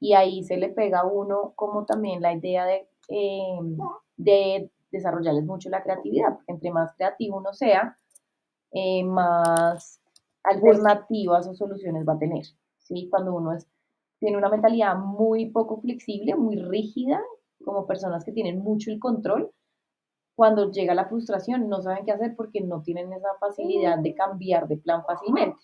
Y 0.00 0.14
ahí 0.14 0.42
se 0.42 0.56
le 0.56 0.70
pega 0.70 1.00
a 1.00 1.06
uno 1.06 1.52
como 1.56 1.84
también 1.84 2.22
la 2.22 2.32
idea 2.32 2.64
de, 2.64 2.88
eh, 3.08 3.58
de 4.16 4.70
desarrollarles 4.94 5.44
mucho 5.44 5.68
la 5.68 5.82
creatividad, 5.82 6.34
porque 6.34 6.52
entre 6.52 6.70
más 6.70 6.94
creativo 6.96 7.36
uno 7.36 7.52
sea, 7.52 7.96
eh, 8.72 9.04
más 9.04 10.00
alternativas 10.42 11.46
o 11.46 11.54
soluciones 11.54 12.06
va 12.06 12.14
a 12.14 12.18
tener. 12.18 12.44
¿sí? 12.78 13.08
Cuando 13.10 13.34
uno 13.34 13.52
es, 13.52 13.66
tiene 14.18 14.36
una 14.36 14.48
mentalidad 14.48 14.96
muy 14.96 15.50
poco 15.50 15.80
flexible, 15.80 16.34
muy 16.36 16.56
rígida, 16.56 17.20
como 17.64 17.86
personas 17.86 18.24
que 18.24 18.32
tienen 18.32 18.58
mucho 18.60 18.90
el 18.90 18.98
control, 18.98 19.50
cuando 20.36 20.70
llega 20.70 20.94
la 20.94 21.06
frustración 21.06 21.68
no 21.68 21.80
saben 21.80 22.04
qué 22.04 22.12
hacer 22.12 22.34
porque 22.36 22.60
no 22.60 22.82
tienen 22.82 23.12
esa 23.12 23.28
facilidad 23.38 23.98
de 23.98 24.14
cambiar 24.14 24.66
de 24.66 24.76
plan 24.76 25.04
fácilmente. 25.04 25.58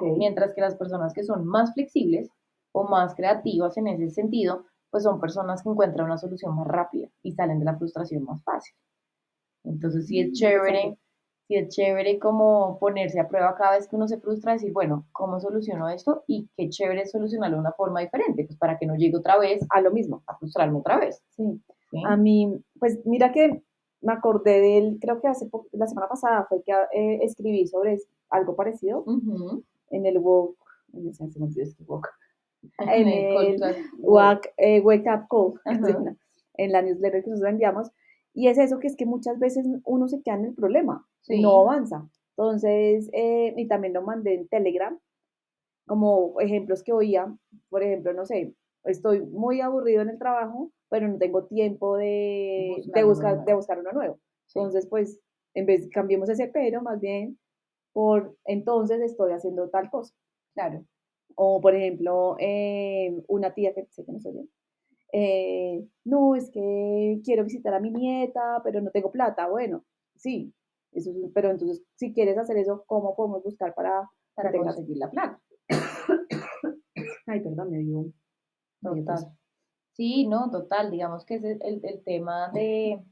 Mientras 0.00 0.52
que 0.52 0.60
las 0.60 0.74
personas 0.74 1.12
que 1.12 1.22
son 1.22 1.46
más 1.46 1.72
flexibles 1.74 2.28
o 2.72 2.84
más 2.88 3.14
creativas 3.14 3.76
en 3.76 3.86
ese 3.86 4.10
sentido, 4.10 4.64
pues 4.96 5.04
son 5.04 5.20
personas 5.20 5.62
que 5.62 5.68
encuentran 5.68 6.06
una 6.06 6.16
solución 6.16 6.56
más 6.56 6.66
rápida 6.66 7.06
y 7.22 7.32
salen 7.32 7.58
de 7.58 7.66
la 7.66 7.76
frustración 7.76 8.24
más 8.24 8.42
fácil. 8.42 8.74
Entonces 9.62 10.06
sí 10.06 10.20
es 10.20 10.30
mm, 10.30 10.32
chévere, 10.32 10.98
sí 11.46 11.56
es 11.56 11.68
chévere 11.68 12.18
como 12.18 12.78
ponerse 12.78 13.20
a 13.20 13.28
prueba 13.28 13.54
cada 13.56 13.72
vez 13.72 13.86
que 13.86 13.94
uno 13.94 14.08
se 14.08 14.18
frustra, 14.18 14.54
decir, 14.54 14.72
bueno, 14.72 15.06
¿cómo 15.12 15.38
soluciono 15.38 15.90
esto? 15.90 16.24
Y 16.26 16.48
qué 16.56 16.70
chévere 16.70 17.04
solucionarlo 17.04 17.58
de 17.58 17.60
una 17.60 17.72
forma 17.72 18.00
diferente, 18.00 18.46
pues 18.46 18.56
para 18.56 18.78
que 18.78 18.86
no 18.86 18.94
llegue 18.94 19.18
otra 19.18 19.38
vez 19.38 19.66
a 19.68 19.82
lo 19.82 19.90
mismo, 19.90 20.22
a 20.26 20.38
frustrarme 20.38 20.78
otra 20.78 20.98
vez. 20.98 21.22
Sí. 21.28 21.62
A 22.06 22.16
mí, 22.16 22.58
pues 22.80 22.98
mira 23.04 23.32
que 23.32 23.62
me 24.00 24.14
acordé 24.14 24.60
de 24.62 24.78
él, 24.78 24.98
creo 24.98 25.20
que 25.20 25.28
hace 25.28 25.46
la 25.72 25.86
semana 25.86 26.08
pasada 26.08 26.46
fue 26.48 26.62
que 26.62 26.72
eh, 26.72 27.18
escribí 27.22 27.66
sobre 27.66 27.98
algo 28.30 28.56
parecido 28.56 29.04
en 29.90 30.06
el 30.06 30.16
walk, 30.16 30.56
en 30.94 31.06
el, 31.06 31.12
en 31.20 31.42
el 31.42 31.86
walk, 31.86 32.08
eh, 34.56 34.80
Wake 34.80 35.08
Up 35.08 35.26
Call, 35.28 35.60
en 36.54 36.72
la 36.72 36.82
newsletter 36.82 37.22
que 37.22 37.30
nosotros 37.30 37.52
enviamos, 37.52 37.90
y 38.34 38.48
es 38.48 38.58
eso 38.58 38.78
que 38.78 38.86
es 38.86 38.96
que 38.96 39.06
muchas 39.06 39.38
veces 39.38 39.66
uno 39.84 40.08
se 40.08 40.22
queda 40.22 40.36
en 40.36 40.46
el 40.46 40.54
problema, 40.54 41.06
no 41.28 41.60
avanza. 41.60 42.08
Entonces, 42.36 43.08
eh, 43.12 43.54
y 43.56 43.66
también 43.66 43.94
lo 43.94 44.02
mandé 44.02 44.34
en 44.34 44.48
Telegram, 44.48 44.98
como 45.86 46.38
ejemplos 46.40 46.82
que 46.82 46.92
oía, 46.92 47.34
por 47.70 47.82
ejemplo, 47.82 48.12
no 48.12 48.26
sé, 48.26 48.54
estoy 48.84 49.20
muy 49.20 49.60
aburrido 49.60 50.02
en 50.02 50.10
el 50.10 50.18
trabajo, 50.18 50.70
pero 50.90 51.08
no 51.08 51.18
tengo 51.18 51.46
tiempo 51.46 51.96
de, 51.96 52.82
buscar, 53.04 53.44
de 53.44 53.54
buscar 53.54 53.78
uno 53.78 53.92
nuevo. 53.92 54.20
Entonces, 54.54 54.86
pues, 54.86 55.18
en 55.54 55.66
vez, 55.66 55.88
cambiemos 55.90 56.28
ese 56.28 56.48
pero, 56.48 56.82
más 56.82 57.00
bien, 57.00 57.38
por 57.92 58.36
entonces 58.44 59.00
estoy 59.00 59.32
haciendo 59.32 59.70
tal 59.70 59.90
cosa. 59.90 60.14
Claro. 60.54 60.84
O, 61.36 61.60
por 61.60 61.74
ejemplo, 61.74 62.36
eh, 62.40 63.22
una 63.28 63.52
tía 63.54 63.74
que 63.74 63.86
sé 63.90 64.04
que 64.04 64.12
no 64.12 64.20
soy 64.20 64.34
yo, 64.34 64.42
eh, 65.12 65.86
no, 66.04 66.34
es 66.34 66.50
que 66.50 67.20
quiero 67.24 67.44
visitar 67.44 67.72
a 67.74 67.80
mi 67.80 67.90
nieta, 67.90 68.60
pero 68.64 68.80
no 68.80 68.90
tengo 68.90 69.12
plata. 69.12 69.48
Bueno, 69.48 69.84
sí, 70.16 70.52
eso 70.92 71.12
pero 71.34 71.50
entonces, 71.50 71.82
si 71.94 72.12
quieres 72.12 72.38
hacer 72.38 72.56
eso, 72.56 72.84
¿cómo 72.86 73.14
podemos 73.14 73.42
buscar 73.42 73.74
para, 73.74 74.10
para 74.34 74.52
conseguir 74.52 74.96
la 74.96 75.10
plata? 75.10 75.40
Ay, 77.26 77.40
perdón, 77.40 77.70
me 77.70 77.78
dio. 77.78 78.06
Sí, 79.92 80.26
no, 80.26 80.50
total, 80.50 80.90
digamos 80.90 81.24
que 81.24 81.36
es 81.36 81.44
el, 81.44 81.80
el 81.82 82.04
tema 82.04 82.50
de, 82.52 83.02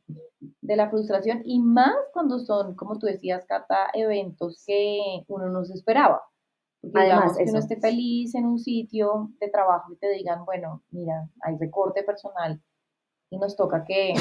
de, 0.61 0.77
la 0.77 0.91
frustración 0.91 1.41
y 1.45 1.59
más 1.59 1.95
cuando 2.13 2.39
son, 2.39 2.75
como 2.75 2.99
tú 2.99 3.07
decías, 3.07 3.47
Cata, 3.47 3.89
eventos 3.95 4.63
que 4.67 5.25
uno 5.29 5.49
no 5.49 5.65
se 5.65 5.73
esperaba. 5.73 6.23
Porque 6.93 7.11
Además, 7.11 7.37
que 7.37 7.45
uno 7.49 7.59
esté 7.59 7.77
feliz 7.77 8.35
en 8.35 8.47
un 8.47 8.59
sitio 8.59 9.31
de 9.41 9.49
trabajo 9.49 9.93
y 9.93 9.97
te 9.97 10.11
digan, 10.11 10.45
bueno, 10.45 10.83
mira, 10.91 11.29
hay 11.43 11.57
recorte 11.57 12.03
personal 12.03 12.61
y 13.31 13.39
nos 13.39 13.57
toca 13.57 13.85
que, 13.85 14.15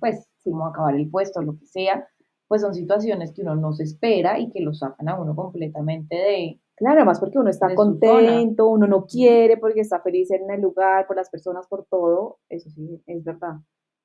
pues, 0.00 0.28
a 0.46 0.68
acabar 0.68 0.94
el 0.94 1.10
puesto, 1.10 1.42
lo 1.42 1.58
que 1.58 1.66
sea, 1.66 2.08
pues 2.46 2.62
son 2.62 2.74
situaciones 2.74 3.32
que 3.32 3.42
uno 3.42 3.54
no 3.54 3.72
se 3.74 3.82
espera 3.82 4.38
y 4.38 4.50
que 4.50 4.60
lo 4.60 4.72
sacan 4.72 5.08
a 5.08 5.20
uno 5.20 5.36
completamente 5.36 6.16
de, 6.16 6.60
Claro, 6.78 7.04
más 7.04 7.18
porque 7.18 7.38
uno 7.38 7.50
está 7.50 7.74
contento, 7.74 8.68
uno 8.68 8.86
no 8.86 9.04
quiere 9.04 9.56
porque 9.56 9.80
está 9.80 10.00
feliz 10.00 10.30
en 10.30 10.48
el 10.48 10.60
lugar, 10.60 11.08
por 11.08 11.16
las 11.16 11.28
personas, 11.28 11.66
por 11.66 11.84
todo, 11.86 12.38
eso 12.48 12.70
sí, 12.70 13.02
es 13.06 13.24
verdad. 13.24 13.56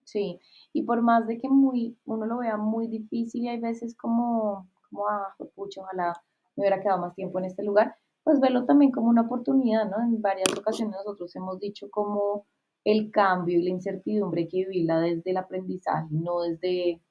Sí, 0.04 0.40
y 0.74 0.82
por 0.82 1.04
más 1.04 1.28
de 1.28 1.38
que 1.38 1.48
muy, 1.50 1.96
uno 2.06 2.26
lo 2.26 2.40
vea 2.40 2.58
muy 2.58 2.88
difícil 2.88 3.44
y 3.44 3.48
hay 3.48 3.60
veces 3.60 3.96
como, 3.96 4.68
como 4.90 5.08
ah, 5.08 5.36
pucha, 5.54 5.82
ojalá 5.82 6.14
me 6.56 6.62
hubiera 6.62 6.82
quedado 6.82 7.00
más 7.00 7.16
tiempo 7.16 7.40
en 7.40 7.46
este 7.46 7.64
lugar, 7.64 7.96
pues 8.24 8.40
verlo 8.40 8.66
también 8.66 8.92
como 8.92 9.10
una 9.10 9.22
oportunidad, 9.22 9.90
¿no? 9.90 10.02
En 10.04 10.22
varias 10.22 10.52
ocasiones 10.58 10.96
nosotros 10.96 11.36
hemos 11.36 11.60
dicho 11.60 11.90
como 11.90 12.46
el 12.84 13.12
cambio 13.12 13.60
y 13.60 13.64
la 13.64 13.70
incertidumbre 13.70 14.42
hay 14.42 14.48
que 14.48 14.58
vivirla 14.66 15.00
desde 15.00 15.32
el 15.32 15.38
aprendizaje, 15.38 16.08
no 16.12 16.42
desde 16.42 17.02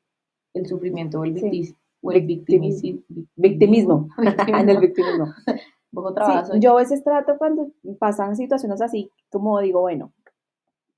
el 0.54 0.66
sufrimiento 0.66 1.20
o 1.20 1.24
el 1.24 1.32
victimismo 1.32 1.78
o 2.02 2.12
el 2.12 2.26
victimismo. 2.26 3.00
Victimismo. 3.36 4.08
en 4.48 4.68
el 4.68 4.78
victimismo. 4.80 5.32
yo 6.60 6.72
a 6.72 6.76
veces 6.76 7.02
trato 7.04 7.36
cuando 7.38 7.70
pasan 7.98 8.36
situaciones 8.36 8.80
así, 8.82 9.10
como 9.30 9.60
digo, 9.60 9.80
bueno, 9.80 10.12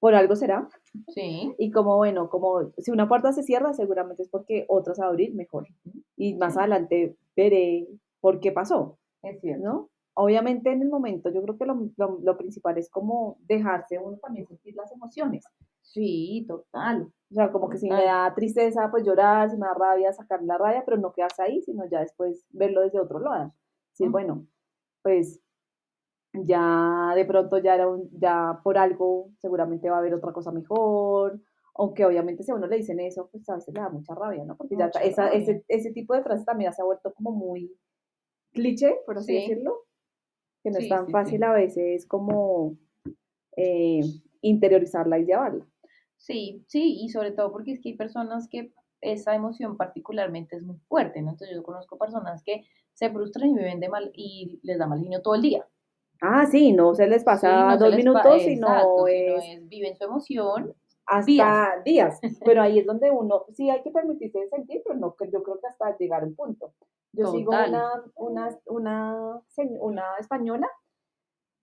por 0.00 0.14
algo 0.14 0.36
será. 0.36 0.68
Sí. 1.08 1.54
Y 1.58 1.70
como, 1.70 1.96
bueno, 1.96 2.28
como 2.28 2.72
si 2.78 2.90
una 2.90 3.08
puerta 3.08 3.32
se 3.32 3.42
cierra, 3.42 3.72
seguramente 3.74 4.22
es 4.22 4.28
porque 4.28 4.64
otra 4.68 4.94
se 4.94 5.02
va 5.02 5.08
a 5.08 5.10
abrir 5.10 5.34
mejor. 5.34 5.66
Y 6.16 6.34
más 6.34 6.56
adelante 6.56 7.16
veré 7.36 7.88
por 8.24 8.40
qué 8.40 8.52
pasó. 8.52 8.98
Es 9.22 9.38
cierto. 9.42 9.62
¿no? 9.62 9.90
Obviamente 10.14 10.72
en 10.72 10.80
el 10.80 10.88
momento 10.88 11.28
yo 11.28 11.42
creo 11.42 11.58
que 11.58 11.66
lo, 11.66 12.18
lo, 12.22 12.36
principal 12.38 12.78
es 12.78 12.88
como 12.88 13.36
dejarse 13.40 13.98
uno 13.98 14.16
también 14.16 14.46
sentir 14.46 14.74
las 14.74 14.90
emociones. 14.92 15.44
Sí, 15.82 16.46
total. 16.48 17.12
O 17.30 17.34
sea, 17.34 17.52
como 17.52 17.68
que 17.68 17.76
si 17.76 17.90
me 17.90 18.02
da 18.02 18.32
tristeza, 18.34 18.90
pues 18.90 19.04
llorar, 19.04 19.50
si 19.50 19.58
me 19.58 19.66
da 19.66 19.74
rabia, 19.74 20.10
sacar 20.14 20.42
la 20.42 20.56
rabia, 20.56 20.84
pero 20.86 20.96
no 20.96 21.12
quedarse 21.12 21.42
ahí, 21.42 21.60
sino 21.60 21.84
ya 21.84 22.00
después 22.00 22.46
verlo 22.48 22.80
desde 22.80 22.98
otro 22.98 23.18
lado. 23.18 23.52
Decir, 23.90 24.08
bueno, 24.08 24.46
pues 25.02 25.42
ya 26.32 27.12
de 27.14 27.26
pronto 27.26 27.58
ya 27.58 27.74
era 27.74 27.88
un, 27.90 28.08
ya 28.18 28.58
por 28.64 28.78
algo 28.78 29.32
seguramente 29.36 29.90
va 29.90 29.96
a 29.96 29.98
haber 29.98 30.14
otra 30.14 30.32
cosa 30.32 30.50
mejor, 30.50 31.42
aunque 31.74 32.06
obviamente 32.06 32.42
si 32.42 32.52
a 32.52 32.54
uno 32.54 32.68
le 32.68 32.78
dicen 32.78 33.00
eso, 33.00 33.28
pues 33.30 33.46
a 33.50 33.56
veces 33.56 33.74
le 33.74 33.82
da 33.82 33.90
mucha 33.90 34.14
rabia, 34.14 34.46
¿no? 34.46 34.56
Porque 34.56 34.76
ya 34.78 34.86
esa, 35.02 35.28
ese, 35.28 35.62
ese 35.68 35.92
tipo 35.92 36.14
de 36.14 36.22
frase 36.22 36.46
también 36.46 36.72
se 36.72 36.80
ha 36.80 36.86
vuelto 36.86 37.12
como 37.12 37.32
muy 37.32 37.70
cliché, 38.54 38.96
por 39.04 39.18
así 39.18 39.34
decirlo, 39.34 39.84
que 40.62 40.70
no 40.70 40.78
es 40.78 40.88
tan 40.88 41.10
fácil 41.10 41.42
a 41.42 41.52
veces 41.52 42.06
como 42.06 42.78
eh, 43.56 44.00
interiorizarla 44.40 45.18
y 45.18 45.26
llevarla. 45.26 45.66
Sí, 46.16 46.64
sí, 46.68 46.98
y 47.02 47.10
sobre 47.10 47.32
todo 47.32 47.52
porque 47.52 47.72
es 47.72 47.80
que 47.80 47.90
hay 47.90 47.96
personas 47.96 48.48
que 48.48 48.72
esa 49.02 49.34
emoción 49.34 49.76
particularmente 49.76 50.56
es 50.56 50.62
muy 50.62 50.78
fuerte, 50.88 51.20
¿no? 51.20 51.32
Entonces 51.32 51.54
yo 51.54 51.62
conozco 51.62 51.98
personas 51.98 52.42
que 52.42 52.64
se 52.94 53.10
frustran 53.10 53.50
y 53.50 53.54
viven 53.54 53.80
de 53.80 53.90
mal 53.90 54.10
y 54.14 54.58
les 54.62 54.78
da 54.78 54.86
mal 54.86 55.00
genio 55.00 55.20
todo 55.20 55.34
el 55.34 55.42
día. 55.42 55.66
Ah, 56.22 56.46
sí, 56.46 56.72
no 56.72 56.94
se 56.94 57.06
les 57.06 57.22
pasa 57.22 57.76
dos 57.76 57.94
minutos, 57.94 58.42
sino, 58.42 59.06
es, 59.06 59.68
viven 59.68 59.96
su 59.96 60.04
emoción 60.04 60.74
hasta 61.06 61.82
días. 61.84 62.18
Pero 62.44 62.62
ahí 62.62 62.78
es 62.78 62.86
donde 62.86 63.10
uno, 63.10 63.44
sí 63.52 63.68
hay 63.68 63.82
que 63.82 63.90
permitirse 63.90 64.48
sentir, 64.48 64.80
pero 64.84 64.98
no, 64.98 65.14
yo 65.30 65.42
creo 65.42 65.60
que 65.60 65.66
hasta 65.66 65.96
llegar 65.98 66.22
a 66.22 66.26
un 66.26 66.34
punto. 66.34 66.72
Yo 67.16 67.30
sigo 67.30 67.50
una, 67.52 67.90
una, 68.16 68.58
una, 68.66 69.42
una 69.80 70.04
española 70.18 70.68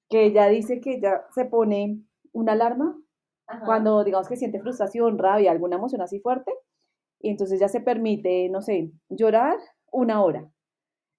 que 0.09 0.25
ella 0.25 0.47
dice 0.47 0.81
que 0.81 0.95
ella 0.95 1.23
se 1.33 1.45
pone 1.45 2.01
una 2.31 2.53
alarma 2.53 2.97
cuando 3.65 4.03
digamos 4.03 4.29
que 4.29 4.37
siente 4.37 4.61
frustración, 4.61 5.17
rabia, 5.17 5.51
alguna 5.51 5.75
emoción 5.75 6.01
así 6.01 6.21
fuerte, 6.21 6.53
y 7.19 7.29
entonces 7.29 7.59
ya 7.59 7.67
se 7.67 7.81
permite, 7.81 8.47
no 8.49 8.61
sé, 8.61 8.93
llorar 9.09 9.57
una 9.91 10.23
hora. 10.23 10.49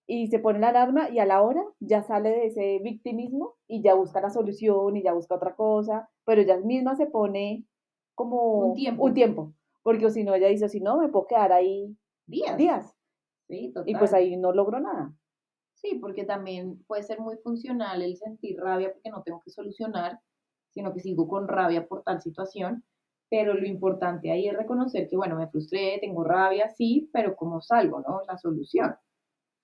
Y 0.07 0.29
se 0.29 0.39
pone 0.39 0.59
la 0.59 0.71
alarma 0.71 1.11
y 1.11 1.19
a 1.19 1.27
la 1.27 1.43
hora 1.43 1.63
ya 1.79 2.03
sale 2.03 2.31
de 2.31 2.47
ese 2.47 2.81
victimismo 2.83 3.55
y 3.69 3.83
ya 3.83 3.95
busca 3.95 4.21
la 4.21 4.31
solución 4.31 4.97
y 4.97 5.03
ya 5.03 5.13
busca 5.13 5.35
otra 5.35 5.55
cosa, 5.55 6.11
pero 6.25 6.41
ella 6.41 6.57
misma 6.59 6.97
se 6.97 7.07
pone 7.07 7.67
como 8.15 8.69
un 8.69 8.75
tiempo. 8.75 9.05
Un 9.05 9.15
tiempo 9.15 9.53
porque 9.83 10.11
si 10.11 10.25
no, 10.25 10.35
ella 10.35 10.49
dice, 10.49 10.69
si 10.69 10.81
no, 10.81 10.99
me 10.99 11.09
puedo 11.09 11.27
quedar 11.27 11.53
ahí 11.53 11.97
días. 12.27 12.57
días. 12.57 12.92
Sí, 13.53 13.71
Y 13.85 13.95
pues 13.97 14.15
ahí 14.15 14.35
no 14.39 14.51
logro 14.53 14.81
nada. 14.81 15.13
Sí, 15.75 15.99
porque 16.01 16.25
también 16.25 16.83
puede 16.87 17.03
ser 17.03 17.21
muy 17.21 17.37
funcional 17.37 18.01
el 18.01 18.17
sentir 18.17 18.59
rabia 18.59 18.91
porque 18.95 19.11
no 19.11 19.23
tengo 19.23 19.43
que 19.45 19.51
solucionar, 19.51 20.21
sino 20.71 20.95
que 20.95 21.01
sigo 21.01 21.29
con 21.29 21.49
rabia 21.49 21.87
por 21.87 22.03
tal 22.03 22.23
situación. 22.23 22.83
Pero 23.29 23.53
lo 23.53 23.67
importante 23.67 24.31
ahí 24.31 24.49
es 24.49 24.57
reconocer 24.57 25.07
que, 25.07 25.17
bueno, 25.17 25.37
me 25.37 25.49
frustré, 25.49 25.99
tengo 26.01 26.25
rabia, 26.25 26.71
sí, 26.71 27.11
pero 27.13 27.37
¿cómo 27.37 27.61
salgo, 27.61 28.01
no? 28.01 28.23
La 28.27 28.39
solución. 28.39 28.95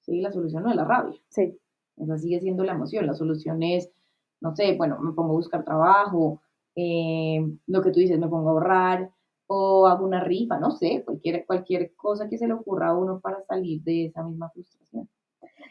Sí, 0.00 0.20
la 0.20 0.32
solución 0.32 0.64
no 0.64 0.70
es 0.70 0.76
la 0.76 0.84
rabia. 0.84 1.18
Sí. 1.30 1.58
Esa 1.96 2.18
sigue 2.18 2.40
siendo 2.40 2.64
la 2.64 2.72
emoción. 2.72 3.06
La 3.06 3.14
solución 3.14 3.62
es, 3.62 3.90
no 4.42 4.54
sé, 4.54 4.76
bueno, 4.76 4.98
me 5.00 5.12
pongo 5.12 5.30
a 5.30 5.36
buscar 5.36 5.64
trabajo, 5.64 6.42
eh, 6.76 7.40
lo 7.66 7.80
que 7.80 7.90
tú 7.90 8.00
dices, 8.00 8.18
me 8.18 8.28
pongo 8.28 8.50
a 8.50 8.52
ahorrar, 8.52 9.10
o 9.48 9.86
hago 9.86 10.04
una 10.04 10.22
rifa, 10.22 10.58
no 10.58 10.70
sé, 10.70 11.02
cualquier, 11.04 11.44
cualquier 11.46 11.94
cosa 11.96 12.28
que 12.28 12.38
se 12.38 12.46
le 12.46 12.52
ocurra 12.52 12.88
a 12.90 12.96
uno 12.96 13.18
para 13.20 13.42
salir 13.44 13.82
de 13.82 14.06
esa 14.06 14.22
misma 14.22 14.50
frustración. 14.50 15.08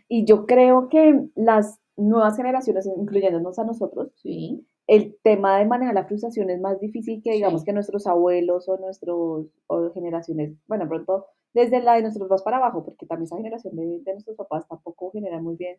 Y 0.09 0.25
yo 0.25 0.45
creo 0.45 0.89
que 0.89 1.27
las 1.35 1.79
nuevas 1.95 2.35
generaciones, 2.35 2.87
incluyéndonos 2.87 3.57
a 3.59 3.63
nosotros, 3.63 4.11
Sí, 4.15 4.65
el 4.87 5.17
tema 5.21 5.57
de 5.57 5.65
manejar 5.65 5.93
la 5.93 6.05
frustración 6.05 6.49
es 6.49 6.59
más 6.59 6.79
difícil 6.79 7.21
que, 7.21 7.33
digamos, 7.33 7.61
sí, 7.61 7.65
que 7.65 7.73
nuestros 7.73 8.07
abuelos 8.07 8.67
o 8.67 8.77
nuestros 8.77 9.47
o 9.67 9.91
generaciones, 9.93 10.53
bueno, 10.67 10.87
pronto 10.87 11.27
desde 11.53 11.81
la 11.81 11.95
de 11.95 12.01
nuestros 12.01 12.29
dos 12.29 12.43
para 12.43 12.57
abajo, 12.57 12.83
porque 12.83 13.05
también 13.05 13.25
esa 13.25 13.37
generación 13.37 13.75
de, 13.75 13.99
de 14.03 14.11
nuestros 14.13 14.37
papás 14.37 14.67
tampoco 14.67 15.11
genera 15.11 15.39
muy 15.39 15.55
bien, 15.55 15.77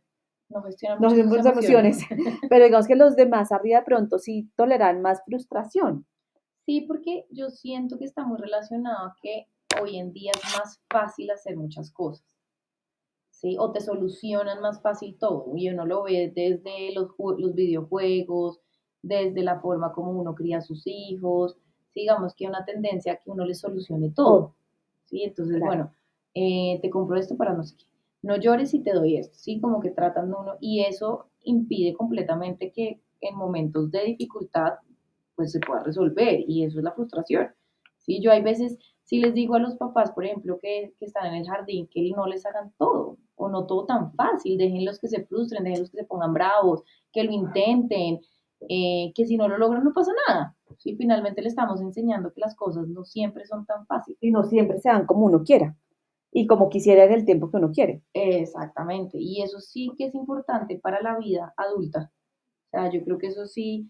no 0.51 0.63
gestionan 0.63 1.01
no 1.01 1.11
emociones. 1.11 1.47
emociones, 1.47 1.99
pero 2.51 2.65
digamos 2.65 2.87
que 2.87 2.97
los 2.97 3.17
demás 3.17 3.53
arriba 3.53 3.81
de 3.81 3.85
pronto 3.85 4.19
sí 4.19 4.51
toleran 4.57 5.03
más 5.03 5.23
frustración. 5.25 6.07
Sí, 6.69 6.83
porque 6.83 7.25
yo 7.31 7.49
siento 7.49 7.97
que 7.97 8.05
está 8.05 8.27
muy 8.27 8.37
relacionado 8.37 9.07
a 9.07 9.17
que 9.23 9.47
hoy 9.81 9.97
en 9.97 10.13
día 10.13 10.33
es 10.33 10.59
más 10.59 10.79
fácil 10.91 11.31
hacer 11.31 11.57
muchas 11.57 11.91
cosas, 11.91 12.27
¿sí? 13.31 13.57
O 13.59 13.73
te 13.73 13.81
solucionan 13.81 14.61
más 14.61 14.83
fácil 14.83 15.17
todo, 15.19 15.47
y 15.57 15.71
uno 15.71 15.87
lo 15.87 16.03
ve 16.03 16.31
desde 16.37 16.93
los, 16.93 17.13
los 17.39 17.55
videojuegos, 17.55 18.61
desde 19.01 19.43
la 19.43 19.61
forma 19.61 19.95
como 19.95 20.11
uno 20.11 20.35
cría 20.35 20.59
a 20.59 20.61
sus 20.61 20.83
hijos, 20.85 21.57
sí, 21.95 22.01
digamos 22.01 22.35
que 22.35 22.45
hay 22.45 22.51
una 22.51 22.67
tendencia 22.67 23.15
a 23.15 23.17
que 23.17 23.31
uno 23.31 23.47
le 23.47 23.55
solucione 23.55 24.11
todo, 24.11 24.55
¿sí? 25.07 25.23
Entonces, 25.23 25.57
claro. 25.57 25.67
bueno, 25.69 25.95
eh, 26.35 26.81
te 26.83 26.91
compro 26.91 27.17
esto 27.17 27.35
para 27.39 27.55
no 27.55 27.63
sé 27.63 27.77
qué, 27.79 27.87
no 28.21 28.37
llores 28.37 28.75
y 28.75 28.81
te 28.81 28.93
doy 28.93 29.17
esto, 29.17 29.39
¿sí? 29.39 29.59
Como 29.59 29.81
que 29.81 29.89
tratan 29.89 30.35
uno, 30.35 30.57
y 30.61 30.83
eso 30.83 31.31
impide 31.45 31.95
completamente 31.95 32.73
que 32.73 33.01
en 33.23 33.37
momentos 33.37 33.91
de 33.91 34.05
dificultad 34.05 34.75
pues 35.39 35.53
se 35.53 35.61
pueda 35.61 35.85
resolver 35.85 36.41
y 36.49 36.65
eso 36.65 36.79
es 36.79 36.85
la 36.85 36.93
frustración. 36.93 37.49
¿sí? 37.99 38.21
Yo 38.21 38.33
hay 38.33 38.43
veces, 38.43 38.77
si 39.05 39.21
les 39.21 39.35
digo 39.35 39.55
a 39.55 39.61
los 39.61 39.77
papás, 39.77 40.11
por 40.11 40.25
ejemplo, 40.25 40.59
que, 40.61 40.95
que 40.99 41.05
están 41.05 41.27
en 41.27 41.35
el 41.35 41.47
jardín, 41.47 41.89
que 41.89 42.11
no 42.11 42.27
les 42.27 42.45
hagan 42.45 42.73
todo 42.77 43.19
o 43.37 43.49
no 43.49 43.65
todo 43.65 43.87
tan 43.87 44.13
fácil, 44.15 44.59
déjenlos 44.59 44.99
que 44.99 45.07
se 45.07 45.25
frustren, 45.25 45.63
déjenlos 45.63 45.93
que 45.93 45.99
se 45.99 46.05
pongan 46.05 46.35
bravos, 46.35 46.83
que 47.13 47.23
lo 47.23 47.31
intenten, 47.31 48.21
eh, 48.69 49.13
que 49.15 49.27
si 49.27 49.37
no 49.37 49.47
lo 49.47 49.59
logran 49.59 49.85
no 49.85 49.93
pasa 49.93 50.11
nada. 50.27 50.57
¿sí? 50.79 50.97
Finalmente 50.97 51.41
le 51.41 51.49
estamos 51.51 51.81
enseñando 51.81 52.33
que 52.33 52.41
las 52.41 52.57
cosas 52.57 52.89
no 52.89 53.05
siempre 53.05 53.47
son 53.47 53.65
tan 53.65 53.87
fáciles. 53.87 54.19
Y 54.21 54.33
no 54.33 54.43
siempre 54.43 54.81
se 54.81 54.89
dan 54.89 55.07
como 55.07 55.27
uno 55.27 55.45
quiera 55.45 55.77
y 56.33 56.49
como 56.49 56.69
quisiera 56.69 57.05
en 57.05 57.13
el 57.13 57.25
tiempo 57.25 57.49
que 57.49 57.59
uno 57.59 57.71
quiere. 57.71 58.03
Exactamente, 58.13 59.19
y 59.21 59.41
eso 59.43 59.61
sí 59.61 59.93
que 59.97 60.07
es 60.07 60.15
importante 60.17 60.81
para 60.81 61.01
la 61.01 61.17
vida 61.17 61.55
adulta. 61.57 62.11
O 62.67 62.71
sea, 62.71 62.91
yo 62.91 63.05
creo 63.05 63.19
que 63.19 63.29
eso 63.29 63.47
sí, 63.47 63.89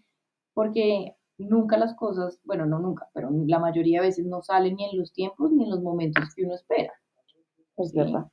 porque 0.53 1.15
nunca 1.39 1.77
las 1.77 1.95
cosas, 1.95 2.39
bueno, 2.45 2.65
no 2.67 2.79
nunca, 2.79 3.09
pero 3.13 3.29
la 3.47 3.59
mayoría 3.59 4.01
de 4.01 4.07
veces 4.07 4.25
no 4.27 4.41
salen 4.43 4.75
ni 4.75 4.85
en 4.85 4.97
los 4.99 5.13
tiempos 5.13 5.51
ni 5.51 5.63
en 5.65 5.71
los 5.71 5.81
momentos 5.81 6.25
que 6.35 6.45
uno 6.45 6.55
espera, 6.55 6.93
Es 7.77 7.91
¿sí? 7.91 7.97
verdad. 7.97 8.27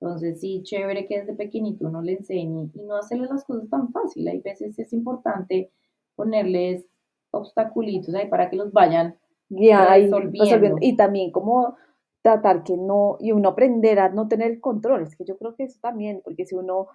Entonces, 0.00 0.40
sí, 0.40 0.62
chévere 0.64 1.06
que 1.06 1.20
desde 1.20 1.34
pequeñito 1.34 1.86
uno 1.86 2.02
le 2.02 2.12
enseñe 2.14 2.70
y 2.74 2.82
no 2.82 2.96
hacerle 2.96 3.28
las 3.28 3.44
cosas 3.44 3.68
tan 3.70 3.92
fácil. 3.92 4.28
Hay 4.28 4.40
veces 4.40 4.78
es 4.78 4.92
importante 4.92 5.72
ponerles 6.16 6.86
obstaculitos 7.32 8.14
ahí 8.14 8.28
para 8.28 8.50
que 8.50 8.56
los 8.56 8.72
vayan 8.72 9.18
Ya 9.48 9.90
ahí 9.92 10.02
resolviendo. 10.04 10.44
resolviendo. 10.44 10.78
Y 10.80 10.96
también 10.96 11.32
como 11.32 11.76
tratar 12.22 12.64
que 12.64 12.76
no, 12.76 13.16
y 13.20 13.32
uno 13.32 13.50
aprender 13.50 13.98
a 14.00 14.08
no 14.10 14.28
tener 14.28 14.50
el 14.52 14.60
control. 14.60 15.02
Es 15.02 15.16
que 15.16 15.24
yo 15.24 15.36
creo 15.38 15.54
que 15.56 15.64
eso 15.64 15.78
también, 15.82 16.20
porque 16.24 16.46
si 16.46 16.54
uno 16.54 16.88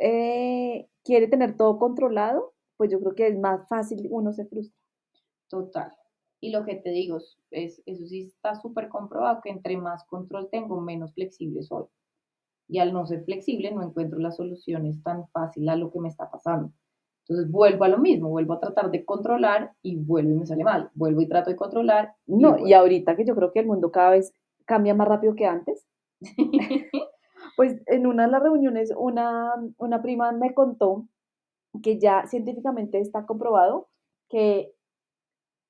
eh, 0.00 0.88
quiere 1.04 1.28
tener 1.28 1.56
todo 1.56 1.78
controlado, 1.78 2.52
pues 2.76 2.90
yo 2.90 3.00
creo 3.00 3.14
que 3.14 3.28
es 3.28 3.38
más 3.38 3.66
fácil, 3.68 4.06
uno 4.10 4.32
se 4.32 4.46
frustra. 4.46 4.75
Total. 5.48 5.92
Y 6.40 6.50
lo 6.50 6.64
que 6.64 6.76
te 6.76 6.90
digo, 6.90 7.18
es, 7.50 7.82
eso 7.86 8.06
sí 8.06 8.22
está 8.22 8.54
súper 8.54 8.88
comprobado, 8.88 9.40
que 9.42 9.50
entre 9.50 9.76
más 9.76 10.04
control 10.04 10.48
tengo, 10.50 10.80
menos 10.80 11.14
flexible 11.14 11.62
soy. 11.62 11.84
Y 12.68 12.78
al 12.78 12.92
no 12.92 13.06
ser 13.06 13.24
flexible, 13.24 13.72
no 13.72 13.82
encuentro 13.82 14.18
las 14.18 14.36
soluciones 14.36 15.02
tan 15.02 15.28
fácil 15.28 15.68
a 15.68 15.76
lo 15.76 15.90
que 15.90 16.00
me 16.00 16.08
está 16.08 16.30
pasando. 16.30 16.72
Entonces 17.28 17.50
vuelvo 17.50 17.84
a 17.84 17.88
lo 17.88 17.98
mismo, 17.98 18.28
vuelvo 18.28 18.54
a 18.54 18.60
tratar 18.60 18.90
de 18.90 19.04
controlar 19.04 19.72
y 19.82 19.96
vuelvo 19.96 20.30
y 20.30 20.36
me 20.36 20.46
sale 20.46 20.62
mal. 20.62 20.90
Vuelvo 20.94 21.20
y 21.22 21.28
trato 21.28 21.50
de 21.50 21.56
controlar 21.56 22.14
y 22.26 22.36
No, 22.36 22.56
y 22.58 22.72
ahorita 22.72 23.16
que 23.16 23.24
yo 23.24 23.34
creo 23.34 23.52
que 23.52 23.60
el 23.60 23.66
mundo 23.66 23.90
cada 23.90 24.10
vez 24.10 24.32
cambia 24.64 24.94
más 24.94 25.08
rápido 25.08 25.34
que 25.34 25.46
antes, 25.46 25.86
pues 27.56 27.80
en 27.86 28.06
una 28.06 28.26
de 28.26 28.32
las 28.32 28.42
reuniones 28.42 28.92
una, 28.96 29.52
una 29.78 30.02
prima 30.02 30.30
me 30.32 30.54
contó 30.54 31.08
que 31.82 31.98
ya 31.98 32.26
científicamente 32.26 33.00
está 33.00 33.26
comprobado 33.26 33.88
que 34.28 34.72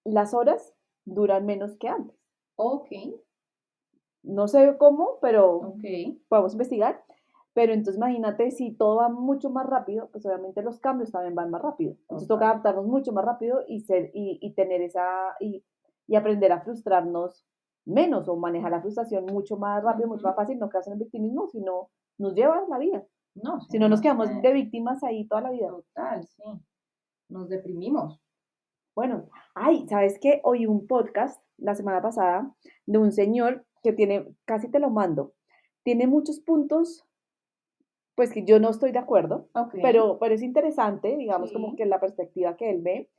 las 0.07 0.35
horas 0.35 0.75
duran 1.05 1.47
menos 1.47 1.77
que 1.77 1.89
antes. 1.89 2.17
ok, 2.57 2.91
No 4.23 4.49
sé 4.49 4.77
cómo, 4.79 5.19
pero 5.21 5.61
podemos 6.29 6.53
investigar. 6.53 7.05
Pero 7.55 7.73
entonces 7.73 7.97
imagínate, 7.97 8.51
si 8.51 8.73
todo 8.75 8.97
va 8.97 9.09
mucho 9.09 9.49
más 9.49 9.67
rápido, 9.67 10.11
pues 10.11 10.27
obviamente 10.27 10.63
los 10.63 10.79
cambios 10.79 11.11
también 11.11 11.35
van 11.35 11.51
más 11.51 11.63
rápido. 11.63 11.93
Entonces 12.03 12.29
toca 12.29 12.51
adaptarnos 12.51 12.87
mucho 12.87 13.13
más 13.13 13.25
rápido 13.25 13.63
y, 13.67 13.81
ser, 13.81 14.11
y, 14.13 14.39
y 14.43 14.53
tener 14.55 14.83
esa, 14.83 15.35
y, 15.41 15.65
y 16.07 16.17
aprender 16.17 16.53
a 16.53 16.61
frustrarnos 16.61 17.47
menos 17.87 18.29
o 18.29 18.37
manejar 18.37 18.73
la 18.73 18.83
frustración 18.83 19.25
mucho 19.27 19.57
más 19.57 19.83
rápido, 19.83 20.09
mucho 20.09 20.27
más 20.27 20.37
fácil, 20.37 20.59
no 20.59 20.69
quedarse 20.69 20.91
en 20.91 20.95
el 20.95 21.05
victimismo, 21.05 21.47
sino 21.49 21.89
nos 22.19 22.35
lleva 22.35 22.59
a 22.59 22.69
la 22.69 22.79
vida. 22.79 23.07
No, 23.35 23.61
Si 23.61 23.79
no 23.79 23.85
no 23.85 23.91
nos 23.91 24.01
quedamos 24.01 24.29
de 24.43 24.53
víctimas 24.53 25.03
ahí 25.03 25.27
toda 25.27 25.43
la 25.43 25.51
vida. 25.51 25.69
Total, 25.69 26.27
sí. 26.27 26.43
Nos 27.29 27.49
deprimimos. 27.49 28.21
Bueno, 28.97 29.29
ay, 29.55 29.87
¿sabes 29.89 30.19
qué? 30.19 30.41
Oí 30.43 30.65
un 30.65 30.87
podcast 30.87 31.39
la 31.59 31.75
semana 31.75 32.01
pasada 32.01 32.51
de 32.87 32.97
un 32.97 33.13
señor 33.13 33.67
que 33.83 33.93
tiene, 33.93 34.27
casi 34.47 34.71
te 34.71 34.79
lo 34.79 34.89
mando, 34.89 35.35
tiene 35.83 36.07
muchos 36.07 36.41
puntos, 36.41 37.07
pues 38.15 38.33
que 38.33 38.47
yo 38.47 38.59
no 38.59 38.71
estoy 38.71 38.93
de 38.93 38.99
acuerdo, 38.99 39.51
pero, 39.83 40.19
pero 40.19 40.35
es 40.35 40.43
interesante, 40.43 41.15
digamos, 41.19 41.53
como 41.53 41.77
que 41.77 41.85
la 41.85 42.01
perspectiva 42.01 42.57
que 42.57 42.71
él 42.71 42.81
ve, 42.81 43.11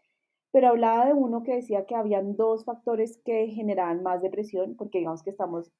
pero 0.51 0.69
hablaba 0.69 1.05
de 1.05 1.13
uno 1.13 1.43
que 1.43 1.53
decía 1.53 1.85
que 1.85 1.93
habían 1.93 2.35
dos 2.35 2.65
factores 2.65 3.21
que 3.23 3.47
generaban 3.49 4.01
más 4.01 4.23
depresión, 4.23 4.75
porque 4.75 4.97
digamos 4.97 5.21
que 5.21 5.29
estamos 5.29 5.71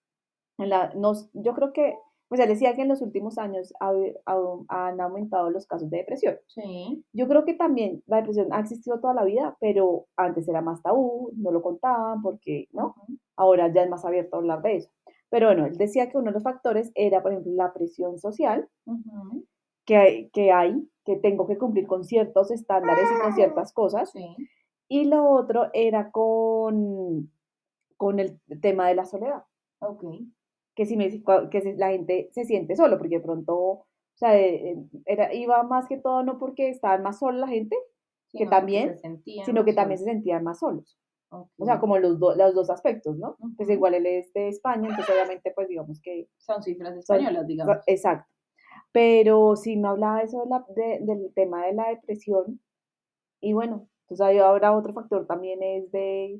en 0.60 0.70
la, 0.70 0.94
nos, 0.94 1.32
yo 1.34 1.56
creo 1.56 1.74
que, 1.74 1.98
pues 2.30 2.42
él 2.42 2.50
decía 2.50 2.76
que 2.76 2.82
en 2.82 2.88
los 2.90 3.02
últimos 3.02 3.38
años 3.38 3.74
ha- 3.80 3.94
ha- 4.26 4.88
han 4.88 5.00
aumentado 5.02 5.50
los 5.50 5.66
casos 5.66 5.90
de 5.90 5.98
depresión. 5.98 6.38
sí. 6.48 7.04
Yo 7.13 7.28
creo 7.28 7.46
que 7.46 7.54
también 7.54 8.04
la 8.08 8.18
depresión 8.18 8.48
ha 8.52 8.60
existido 8.60 9.00
toda 9.00 9.13
la 9.13 9.24
vida, 9.24 9.56
pero 9.60 10.06
antes 10.18 10.48
era 10.48 10.62
más 10.62 10.82
tabú, 10.82 11.32
no 11.36 11.52
lo 11.52 11.62
contaban 11.62 12.22
porque, 12.22 12.68
¿no? 12.72 12.96
Ahora 13.36 13.72
ya 13.74 13.84
es 13.84 13.90
más 13.90 14.04
abierto 14.06 14.36
a 14.36 14.40
hablar 14.40 14.62
de 14.62 14.76
eso. 14.78 14.90
Pero 15.30 15.48
bueno, 15.48 15.66
él 15.66 15.78
decía 15.78 16.10
que 16.10 16.18
uno 16.18 16.28
de 16.28 16.34
los 16.34 16.44
factores 16.44 16.92
era, 16.96 17.22
por 17.22 17.32
ejemplo, 17.32 17.52
la 17.56 17.74
presión 17.74 18.18
social 18.20 18.70
que 19.86 19.96
hay, 19.98 20.30
que 20.32 20.52
hay, 20.52 20.90
que 21.06 21.16
tengo 21.18 21.48
que 21.48 21.58
cumplir 21.58 21.88
con 21.88 22.04
ciertos 22.04 22.52
estándares 22.52 23.06
y 23.10 23.22
con 23.22 23.34
ciertas 23.34 23.72
cosas. 23.74 24.12
Sí, 24.12 24.36
Y 24.90 25.06
lo 25.06 25.30
otro 25.30 25.70
era 25.74 26.12
con, 26.12 27.32
con 27.98 28.20
el 28.20 28.40
tema 28.62 28.88
de 28.88 28.96
la 28.96 29.06
soledad, 29.06 29.44
ok. 29.80 30.04
Que 30.78 30.86
si 30.86 30.96
me, 30.96 31.10
que 31.52 31.62
si 31.62 31.74
la 31.74 31.90
gente 31.90 32.30
se 32.32 32.46
siente 32.46 32.76
solo, 32.76 32.98
porque 33.00 33.16
de 33.18 33.22
pronto, 33.26 33.56
o 33.58 33.88
sea, 34.13 34.38
era, 34.38 35.34
iba 35.34 35.63
más 35.63 35.88
que 35.88 35.98
todo 35.98 36.24
no 36.24 36.38
porque 36.40 36.70
estaban 36.70 37.02
más 37.04 37.20
sola 37.20 37.40
la 37.40 37.48
gente, 37.48 37.76
que 38.32 38.40
Sino 38.40 38.50
también, 38.52 38.98
sentían 39.00 39.46
sino 39.46 39.66
que 39.66 39.74
también 39.74 39.98
se 39.98 40.04
solos. 40.06 40.13
sentían 40.16 40.44
más 40.44 40.60
solos. 40.60 40.98
O 41.32 41.66
sea, 41.66 41.80
como 41.80 41.98
los, 41.98 42.20
do- 42.20 42.36
los 42.36 42.54
dos 42.56 42.70
aspectos, 42.70 43.18
¿no? 43.18 43.36
Pues 43.58 43.68
Ujú. 43.68 43.74
igual 43.74 43.96
él 43.96 44.06
es 44.06 44.32
de 44.34 44.48
España, 44.50 44.88
entonces 44.88 45.13
obviamente 45.13 45.52
pues 45.54 45.68
digamos 45.68 46.00
que 46.02 46.30
Son 46.38 46.62
cifras 46.63 46.96
españolas, 46.96 47.40
son- 47.42 47.48
digamos. 47.48 47.78
exacto. 47.88 48.30
Pero 48.92 49.56
sí 49.56 49.76
me 49.78 49.88
hablaba 49.90 50.22
eso 50.22 50.44
de 50.44 50.50
la, 50.50 50.66
de- 50.76 51.00
del 51.02 51.34
tema 51.34 51.66
de 51.66 51.74
la 51.74 51.90
depresión 51.90 52.62
y 53.42 53.54
bueno, 53.54 53.90
entonces 54.08 54.40
ahora 54.42 54.76
otro 54.76 54.94
factor 54.94 55.26
también 55.28 55.62
es 55.63 55.92
de 55.92 56.40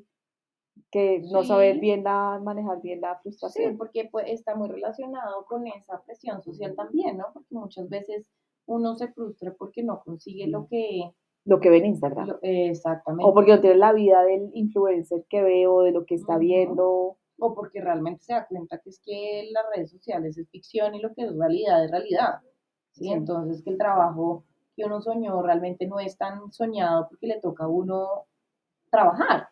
que 0.90 1.20
no 1.32 1.44
saber 1.44 1.74
Sí, 1.74 1.80
bien 1.80 2.04
la, 2.04 2.40
manejar 2.42 2.80
bien 2.82 3.00
la 3.00 3.14
sí, 3.16 3.20
frustración, 3.22 3.76
porque 3.78 4.08
pues, 4.10 4.26
está 4.28 4.54
muy 4.54 4.68
relacionado 4.68 5.44
con 5.46 5.66
esa 5.66 6.02
presión 6.04 6.42
social 6.42 6.74
también, 6.76 7.18
¿no? 7.18 7.26
Porque 7.32 7.54
muchas 7.54 7.88
veces 7.88 8.26
uno 8.66 8.96
se 8.96 9.08
frustra 9.12 9.54
porque 9.58 9.82
no 9.82 10.00
consigue 10.04 10.46
lo 10.46 10.66
que... 10.68 11.10
lo 11.44 11.58
que 11.60 11.70
ve 11.70 11.78
en 11.78 11.86
Instagram. 11.86 12.26
lo- 12.28 12.34
O 12.34 12.38
exactamente. 12.42 13.30
porque 13.34 13.52
no 13.52 13.60
tiene 13.60 13.76
la 13.76 13.92
vida 13.92 14.22
del 14.24 14.50
influencer 14.54 15.24
que 15.28 15.42
ve 15.42 15.66
o 15.66 15.82
de 15.82 15.92
lo 15.92 16.04
que 16.04 16.14
está 16.16 16.36
viendo. 16.38 17.16
O 17.40 17.54
porque 17.54 17.80
realmente 17.80 18.24
se 18.24 18.32
da 18.32 18.46
cuenta 18.46 18.78
que 18.78 18.90
es 18.90 19.00
que 19.04 19.48
las 19.52 19.64
redes 19.74 19.90
sociales 19.92 20.36
es 20.36 20.48
ficción 20.50 20.94
y 20.94 21.00
lo 21.00 21.14
que 21.14 21.22
es 21.22 21.36
realidad 21.36 21.84
es 21.84 21.90
realidad. 21.90 22.40
¿sí? 22.92 23.04
Sí. 23.04 23.12
Entonces 23.12 23.62
que 23.62 23.70
el 23.70 23.78
trabajo 23.78 24.44
que 24.76 24.84
uno 24.84 25.00
soñó 25.00 25.40
realmente 25.42 25.86
no 25.86 25.98
es 26.00 26.16
tan 26.18 26.50
soñado 26.52 27.08
porque 27.08 27.26
le 27.28 27.40
toca 27.40 27.64
a 27.64 27.68
uno 27.68 28.26
trabajar. 28.90 29.48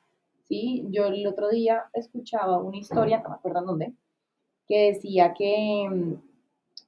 ¿Sí? 0.48 0.86
Yo 0.90 1.06
el 1.06 1.26
otro 1.26 1.48
día 1.50 1.84
escuchaba 1.92 2.58
una 2.58 2.78
historia, 2.78 3.20
no 3.22 3.30
me 3.30 3.34
acuerdo 3.36 3.60
en 3.60 3.66
dónde, 3.66 3.94
que 4.66 4.92
decía 4.92 5.34
que, 5.34 5.88
mm, 5.90 6.14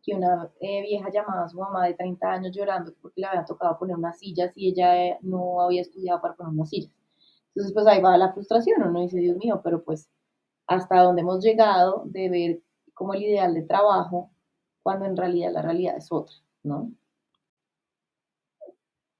que 0.02 0.14
una 0.14 0.50
eh, 0.60 0.82
vieja 0.82 1.10
llamaba 1.10 1.44
a 1.44 1.48
su 1.48 1.58
mamá 1.58 1.86
de 1.86 1.94
30 1.94 2.32
años 2.32 2.56
llorando 2.56 2.92
porque 3.00 3.20
le 3.20 3.26
había 3.26 3.44
tocado 3.44 3.78
poner 3.78 3.96
unas 3.96 4.18
sillas 4.18 4.52
y 4.56 4.68
ella 4.70 5.06
eh, 5.06 5.18
no 5.22 5.60
había 5.60 5.82
estudiado 5.82 6.20
para 6.20 6.34
poner 6.34 6.52
unas 6.52 6.70
sillas. 6.70 6.92
Entonces, 7.48 7.72
pues 7.74 7.86
ahí 7.86 8.00
va 8.00 8.16
la 8.16 8.32
frustración, 8.32 8.82
uno 8.82 9.00
dice, 9.00 9.18
Dios 9.18 9.36
mío, 9.36 9.60
pero 9.64 9.82
pues 9.82 10.08
hasta 10.66 11.02
dónde 11.02 11.22
hemos 11.22 11.42
llegado 11.42 12.02
de 12.06 12.28
ver 12.28 12.62
como 12.94 13.14
el 13.14 13.22
ideal 13.22 13.54
de 13.54 13.62
trabajo 13.62 14.30
cuando 14.82 15.06
en 15.06 15.16
realidad 15.16 15.52
la 15.52 15.62
realidad 15.62 15.96
es 15.96 16.12
otra. 16.12 16.36
¿no? 16.62 16.92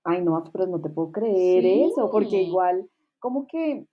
Ay, 0.04 0.22
no, 0.22 0.42
pero 0.52 0.66
no 0.66 0.80
te 0.80 0.88
puedo 0.88 1.12
creer 1.12 1.66
eso, 1.66 2.10
porque 2.10 2.42
igual, 2.42 2.88
como 3.18 3.46
que, 3.46 3.86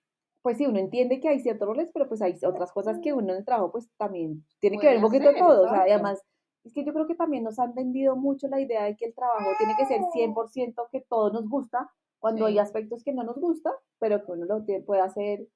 pues 0.46 0.60
sí, 0.60 0.68
uno 0.68 0.78
entiende 0.78 1.20
que 1.20 1.28
hay 1.28 1.40
ciertos 1.40 1.68
roles, 1.68 1.90
pero 1.92 2.08
pues 2.08 2.22
hay 2.22 2.36
otras 2.46 2.72
cosas 2.72 3.00
que 3.02 3.14
uno 3.14 3.32
en 3.34 3.40
el 3.40 3.46
trabajo, 3.46 3.72
pues 3.72 3.90
también 3.98 4.46
tiene 4.60 4.78
que 4.78 4.86
ver 4.88 4.98
un 4.98 5.02
poquito 5.10 5.24
de 5.34 5.40
todo, 5.40 5.64
o 5.66 5.70
sea, 5.70 5.80
además, 5.96 6.24
es 6.64 6.72
que 6.72 6.84
yo 6.86 6.94
creo 6.94 7.08
que 7.08 7.16
también 7.16 7.44
nos 7.44 7.58
han 7.58 7.74
vendido 7.74 8.16
mucho 8.16 8.48
la 8.48 8.60
idea 8.62 8.84
de 8.84 8.96
que 8.96 9.06
el 9.06 9.16
trabajo 9.16 9.50
tiene 9.58 9.74
que 9.76 9.88
ser 9.88 10.02
100% 10.14 10.88
que 10.92 11.02
todo 11.02 11.32
nos 11.32 11.50
gusta, 11.50 11.90
cuando 12.20 12.46
hay 12.46 12.60
aspectos 12.60 13.04
que 13.04 13.12
no 13.12 13.24
nos 13.24 13.38
gusta, 13.40 13.72
pero 13.98 14.24
que 14.24 14.32
uno 14.34 14.46
lo 14.46 14.64
puede 14.86 15.02
hacer, 15.02 15.48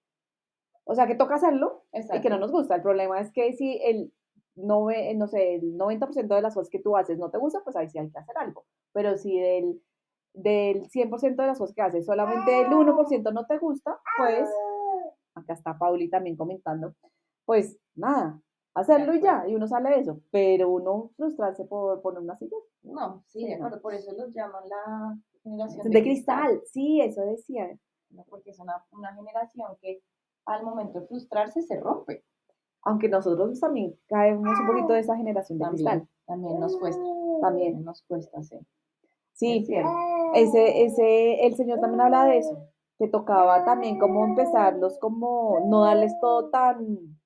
o 0.86 0.96
sea, 0.96 1.06
que 1.06 1.14
toca 1.16 1.36
hacerlo 1.36 1.84
y 2.18 2.22
que 2.22 2.30
no 2.32 2.40
nos 2.40 2.52
gusta. 2.52 2.74
El 2.76 2.82
problema 2.82 3.20
es 3.20 3.32
que 3.32 3.54
si 3.54 3.80
el, 3.84 4.12
nove- 4.56 5.16
no 5.16 5.28
sé, 5.28 5.56
el 5.56 5.78
90% 5.78 6.34
de 6.36 6.42
las 6.42 6.56
cosas 6.56 6.70
que 6.72 6.80
tú 6.80 6.98
haces 6.98 7.20
no 7.20 7.30
te 7.30 7.38
gusta, 7.38 7.60
pues 7.64 7.76
ahí 7.76 7.88
sí 7.90 8.00
hay 8.00 8.10
que 8.10 8.18
hacer 8.18 8.36
algo. 8.40 8.66
Pero 8.92 9.16
si 9.18 9.40
del, 9.40 9.82
del 10.34 10.90
100% 10.90 11.36
de 11.44 11.48
las 11.48 11.60
cosas 11.60 11.76
que 11.76 11.82
haces 11.84 12.06
solamente 12.08 12.62
el 12.62 12.68
1% 12.72 13.32
no 13.32 13.46
te 13.46 13.58
gusta, 13.60 14.00
pues, 14.18 14.50
acá 15.40 15.54
está 15.54 15.78
Pauli 15.78 16.10
también 16.10 16.36
comentando, 16.36 16.94
pues 17.46 17.78
nada, 17.96 18.40
hacerlo 18.74 19.14
y 19.14 19.22
ya, 19.22 19.46
y 19.48 19.56
uno 19.56 19.68
sale 19.68 19.90
de 19.90 20.00
eso. 20.02 20.22
Pero 20.32 20.70
uno 20.70 21.12
frustrarse 21.18 21.66
por 21.66 22.02
poner 22.02 22.22
una 22.22 22.38
silla 22.38 22.58
No, 22.84 23.24
sí, 23.28 23.40
Sí, 23.40 23.46
de 23.46 23.52
no. 23.58 23.66
acuerdo, 23.66 23.82
por 23.82 23.94
eso 23.94 24.12
los 24.14 24.34
llaman 24.34 24.64
la 24.70 25.18
generación 25.44 25.90
de 25.90 26.02
cristal, 26.04 26.62
sí, 26.66 27.02
eso 27.02 27.22
decía. 27.22 27.78
¿no? 28.12 28.24
Porque 28.30 28.50
es 28.52 28.60
una, 28.60 28.84
una 28.92 29.14
generación 29.14 29.78
que 29.82 30.02
al 30.46 30.64
momento 30.64 31.00
de 31.02 31.08
frustrarse 31.08 31.62
se 31.62 31.80
rompe. 31.80 32.24
Aunque 32.84 33.10
nosotros 33.10 33.60
también 33.60 33.96
caemos 34.08 34.48
un 34.60 34.68
poquito 34.68 34.94
de 34.94 35.00
esa 35.00 35.16
generación 35.18 35.60
de 35.60 35.66
También, 35.66 35.86
cristal. 35.88 36.10
también 36.26 36.60
nos 36.60 36.78
cuesta, 36.78 37.04
También. 37.42 37.84
nos 37.84 38.02
cuesta, 38.04 38.42
sí. 38.42 38.58
Sí, 39.34 39.66
Es 40.34 40.50
ese, 40.50 40.84
ese, 40.86 41.46
el 41.46 41.56
señor 41.56 41.80
también 41.80 42.02
habla 42.02 42.26
de 42.26 42.38
eso, 42.40 42.58
que 43.00 43.08
tocaba 43.08 43.64
también 43.66 43.98
como 43.98 44.26
empezarlos, 44.26 45.00
como 45.00 45.62
no 45.68 45.82
darles 45.86 46.14
todo 46.22 46.50
tan, 46.50 47.18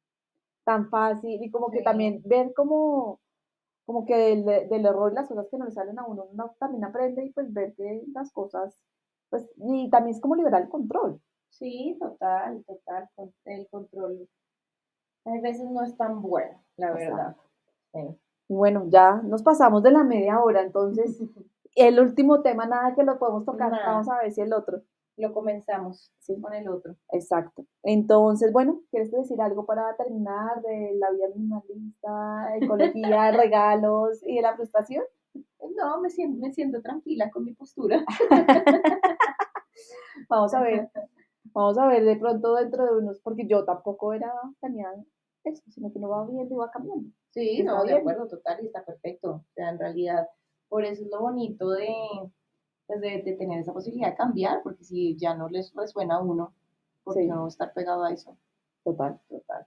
tan 0.66 0.90
fácil 0.90 1.44
y 1.44 1.52
como 1.52 1.72
que 1.72 1.80
Sí. 1.80 1.84
también 1.84 2.22
ver 2.26 2.54
como, 2.54 3.20
como 3.86 4.06
que 4.06 4.16
del, 4.16 4.46
del 4.46 4.86
error 4.86 5.12
y 5.12 5.16
las 5.16 5.28
cosas 5.28 5.48
que 5.50 5.58
no 5.58 5.66
le 5.66 5.72
salen 5.72 6.00
a 6.00 6.06
uno, 6.06 6.26
uno 6.32 6.56
también 6.60 6.84
aprende 6.86 7.26
y 7.26 7.32
pues 7.34 7.52
ver 7.54 7.74
que 7.76 8.04
las 8.14 8.32
cosas, 8.32 8.78
pues, 9.30 9.52
y 9.58 9.90
también 9.90 10.16
es 10.16 10.22
como 10.22 10.36
liberar 10.36 10.62
el 10.62 10.70
control. 10.70 11.20
Sí, 11.50 11.98
total, 12.00 12.64
total. 12.66 13.10
El 13.46 13.68
control 13.70 14.28
a 15.26 15.32
veces 15.42 15.70
no 15.70 15.84
es 15.84 15.96
tan 15.98 16.22
bueno, 16.22 16.62
la 16.78 16.92
verdad. 16.94 17.36
Sí. 17.94 18.00
Bueno, 18.50 18.86
ya 18.90 19.22
nos 19.24 19.42
pasamos 19.42 19.82
de 19.84 19.92
la 19.92 20.04
media 20.04 20.40
hora, 20.42 20.62
entonces 20.62 21.20
el 21.76 22.00
último 22.00 22.42
tema, 22.42 22.66
nada 22.66 22.94
que 22.96 23.04
lo 23.04 23.18
podemos 23.18 23.46
tocar, 23.46 23.72
Nada. 23.72 23.86
vamos 23.88 24.10
a 24.10 24.20
ver 24.20 24.32
si 24.32 24.42
el 24.42 24.54
otro. 24.54 24.82
Lo 25.17 25.32
comenzamos 25.34 26.12
Sí. 26.19 26.39
con 26.41 26.54
el 26.54 26.67
otro. 26.67 26.95
Exacto. 27.12 27.65
Entonces, 27.84 28.52
bueno, 28.52 28.82
¿quieres 28.89 29.12
decir 29.12 29.39
algo 29.41 29.65
para 29.65 29.95
terminar 29.95 30.62
de 30.62 30.93
la 30.95 31.12
vida 31.12 31.28
minimalista, 31.36 32.56
ecología, 32.60 33.32
regalos 33.52 34.23
y 34.23 34.36
de 34.38 34.41
la 34.41 34.56
frustración? 34.56 35.04
No, 35.76 36.02
me 36.02 36.10
siento, 36.10 36.39
me 36.39 36.52
siento 36.54 36.82
tranquila 36.82 37.30
con 37.32 37.45
mi 37.45 37.54
postura. 37.54 38.04
Vamos 40.30 40.54
a 40.54 40.62
ver, 40.62 40.89
vamos 41.54 41.78
a 41.78 41.88
ver 41.88 42.04
de 42.06 42.15
pronto 42.15 42.56
dentro 42.56 42.86
de 42.86 42.97
unos, 42.97 43.19
porque 43.21 43.45
yo 43.47 43.65
tampoco 43.65 44.13
era, 44.13 44.32
tenía 44.62 44.88
eso, 45.43 45.63
sino 45.69 45.91
que 45.91 45.99
no 45.99 46.10
va 46.10 46.26
viendo 46.26 46.54
y 46.54 46.58
va 46.58 46.71
cambiando. 46.71 47.10
Sí, 47.32 47.63
no, 47.63 47.84
de 47.84 47.95
acuerdo, 47.95 48.28
total, 48.28 48.60
y 48.63 48.67
está 48.67 48.84
perfecto. 48.86 49.32
O 49.32 49.54
sea, 49.56 49.69
en 49.69 49.80
realidad, 49.80 50.28
por 50.69 50.86
eso 50.86 51.04
es 51.04 51.10
lo 51.12 51.21
bonito 51.21 51.69
de, 51.71 51.88
pues 52.88 53.02
de, 53.02 53.22
de 53.24 53.34
tener 53.34 53.60
esa 53.60 53.74
posibilidad 53.74 54.10
de 54.12 54.15
cambiar, 54.17 54.62
porque 54.63 54.84
si 54.84 55.15
ya 55.17 55.36
no 55.36 55.50
les 55.50 55.74
resuena 55.74 56.15
a 56.15 56.22
uno, 56.22 56.54
¿por 57.04 57.13
qué 57.15 57.22
Sí. 57.22 57.28
no 57.28 57.48
estar 57.48 57.74
pegado 57.74 58.04
a 58.04 58.12
eso? 58.12 58.38
Total. 58.84 59.19
Total. 59.30 59.65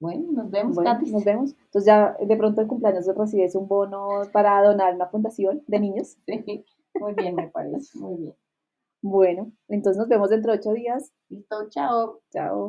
Bueno, 0.00 0.30
nos 0.32 0.50
vemos, 0.50 0.76
Bueno, 0.76 0.92
Katy. 0.92 1.10
nos 1.10 1.24
vemos. 1.24 1.50
Entonces 1.64 1.84
ya 1.86 2.16
de 2.20 2.36
pronto 2.36 2.60
el 2.60 2.68
cumpleaños 2.68 3.06
recibes 3.16 3.54
un 3.56 3.66
bono 3.66 4.22
para 4.32 4.62
donar 4.62 4.94
una 4.94 5.08
fundación 5.08 5.62
de 5.66 5.80
niños. 5.80 6.16
Sí, 6.26 6.64
muy 7.00 7.14
bien, 7.14 7.34
me 7.34 7.48
parece, 7.48 7.98
muy 7.98 8.16
bien. 8.16 8.34
Bueno, 9.02 9.52
entonces 9.68 9.98
nos 9.98 10.08
vemos 10.08 10.30
dentro 10.30 10.52
de 10.52 10.58
ocho 10.58 10.72
días. 10.72 11.12
Listo, 11.28 11.68
chao. 11.70 12.20
Chao. 12.30 12.66